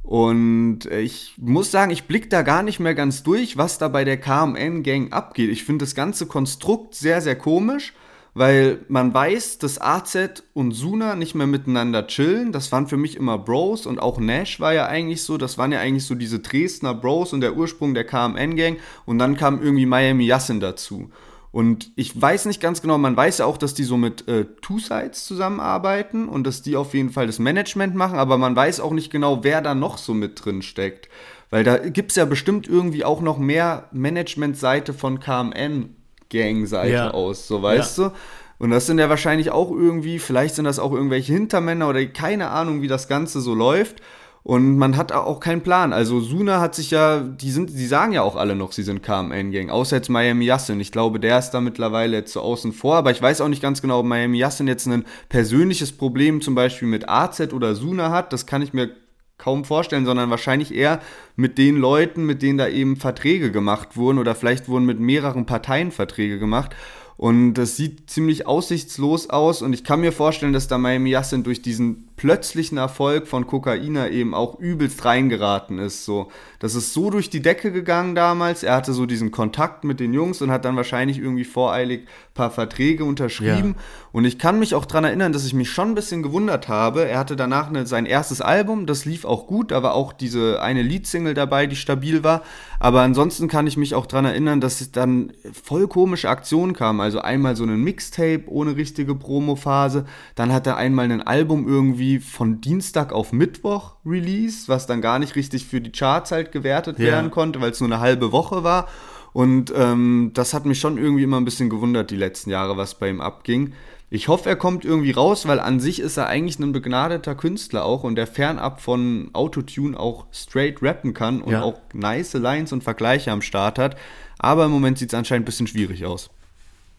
[0.07, 4.05] Und ich muss sagen, ich blicke da gar nicht mehr ganz durch, was da bei
[4.05, 5.51] der KMN-Gang abgeht.
[5.51, 7.93] Ich finde das ganze Konstrukt sehr, sehr komisch,
[8.33, 12.53] weil man weiß, dass AZ und Suna nicht mehr miteinander chillen.
[12.53, 15.39] Das waren für mich immer Bros und auch Nash war ja eigentlich so.
[15.39, 18.77] Das waren ja eigentlich so diese Dresdner Bros und der Ursprung der KMN-Gang.
[19.07, 21.11] Und dann kam irgendwie Miami Yassin dazu.
[21.57, 24.45] Und ich weiß nicht ganz genau, man weiß ja auch, dass die so mit äh,
[24.61, 28.79] Two Sides zusammenarbeiten und dass die auf jeden Fall das Management machen, aber man weiß
[28.79, 31.09] auch nicht genau, wer da noch so mit drin steckt.
[31.49, 37.11] Weil da gibt es ja bestimmt irgendwie auch noch mehr Management-Seite von KMN-Gang-Seite ja.
[37.13, 38.09] aus, so weißt ja.
[38.11, 38.15] du?
[38.59, 42.51] Und das sind ja wahrscheinlich auch irgendwie, vielleicht sind das auch irgendwelche Hintermänner oder keine
[42.51, 44.03] Ahnung, wie das Ganze so läuft.
[44.47, 45.93] Und man hat auch keinen Plan.
[45.93, 49.03] Also Suna hat sich ja, die sind, die sagen ja auch alle noch, sie sind
[49.03, 50.79] KMN-Gang, außer jetzt Miami Yassin.
[50.79, 53.61] Ich glaube, der ist da mittlerweile jetzt so außen vor, aber ich weiß auch nicht
[53.61, 58.13] ganz genau, ob Miami Yassin jetzt ein persönliches Problem zum Beispiel mit AZ oder Suna
[58.13, 58.33] hat.
[58.33, 58.91] Das kann ich mir
[59.37, 61.01] kaum vorstellen, sondern wahrscheinlich eher
[61.35, 65.47] mit den Leuten, mit denen da eben Verträge gemacht wurden oder vielleicht wurden mit mehreren
[65.47, 66.71] Parteien Verträge gemacht.
[67.17, 71.45] Und das sieht ziemlich aussichtslos aus und ich kann mir vorstellen, dass da Miami Yassin
[71.45, 76.07] durch diesen plötzlichen Erfolg von Kokaina eben auch übelst reingeraten ist.
[76.07, 78.63] So, das ist so durch die Decke gegangen damals.
[78.63, 82.35] Er hatte so diesen Kontakt mit den Jungs und hat dann wahrscheinlich irgendwie voreilig ein
[82.35, 83.75] paar Verträge unterschrieben.
[83.77, 83.83] Ja.
[84.13, 87.07] Und ich kann mich auch daran erinnern, dass ich mich schon ein bisschen gewundert habe.
[87.07, 89.71] Er hatte danach eine, sein erstes Album, das lief auch gut.
[89.71, 92.43] Da war auch diese eine Leadsingle dabei, die stabil war.
[92.81, 97.01] Aber ansonsten kann ich mich auch daran erinnern, dass es dann voll komische Aktionen kamen.
[97.01, 100.07] Also einmal so ein Mixtape ohne richtige Promophase.
[100.35, 105.01] Dann hat er einmal ein Album irgendwie irgendwie von Dienstag auf Mittwoch Release, was dann
[105.01, 107.07] gar nicht richtig für die Charts halt gewertet ja.
[107.07, 108.89] werden konnte, weil es nur eine halbe Woche war.
[109.33, 112.99] Und ähm, das hat mich schon irgendwie immer ein bisschen gewundert, die letzten Jahre, was
[112.99, 113.73] bei ihm abging.
[114.09, 117.85] Ich hoffe, er kommt irgendwie raus, weil an sich ist er eigentlich ein begnadeter Künstler
[117.85, 121.63] auch und der fernab von Autotune auch straight rappen kann und ja.
[121.63, 123.97] auch nice Lines und Vergleiche am Start hat.
[124.39, 126.31] Aber im Moment sieht es anscheinend ein bisschen schwierig aus.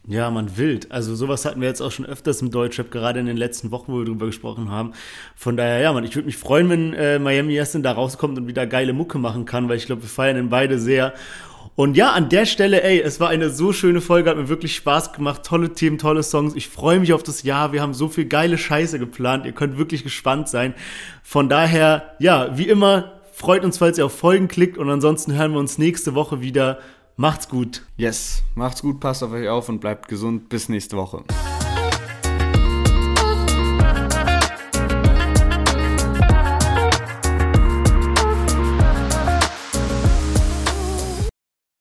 [0.09, 0.89] Ja, man wild.
[0.89, 3.91] Also sowas hatten wir jetzt auch schon öfters im Deutschrap, gerade in den letzten Wochen,
[3.91, 4.93] wo wir drüber gesprochen haben.
[5.35, 8.47] Von daher, ja, man, ich würde mich freuen, wenn äh, Miami Yassin da rauskommt und
[8.47, 11.13] wieder geile Mucke machen kann, weil ich glaube, wir feiern ihn beide sehr.
[11.75, 14.77] Und ja, an der Stelle, ey, es war eine so schöne Folge, hat mir wirklich
[14.77, 15.43] Spaß gemacht.
[15.43, 16.55] Tolle Themen, tolle Songs.
[16.55, 17.73] Ich freue mich auf das Jahr.
[17.73, 19.45] Wir haben so viel geile Scheiße geplant.
[19.45, 20.73] Ihr könnt wirklich gespannt sein.
[21.21, 24.77] Von daher, ja, wie immer, freut uns, falls ihr auf Folgen klickt.
[24.77, 26.79] Und ansonsten hören wir uns nächste Woche wieder.
[27.19, 27.81] Macht's gut.
[27.97, 30.49] Yes, macht's gut, passt auf euch auf und bleibt gesund.
[30.49, 31.23] Bis nächste Woche.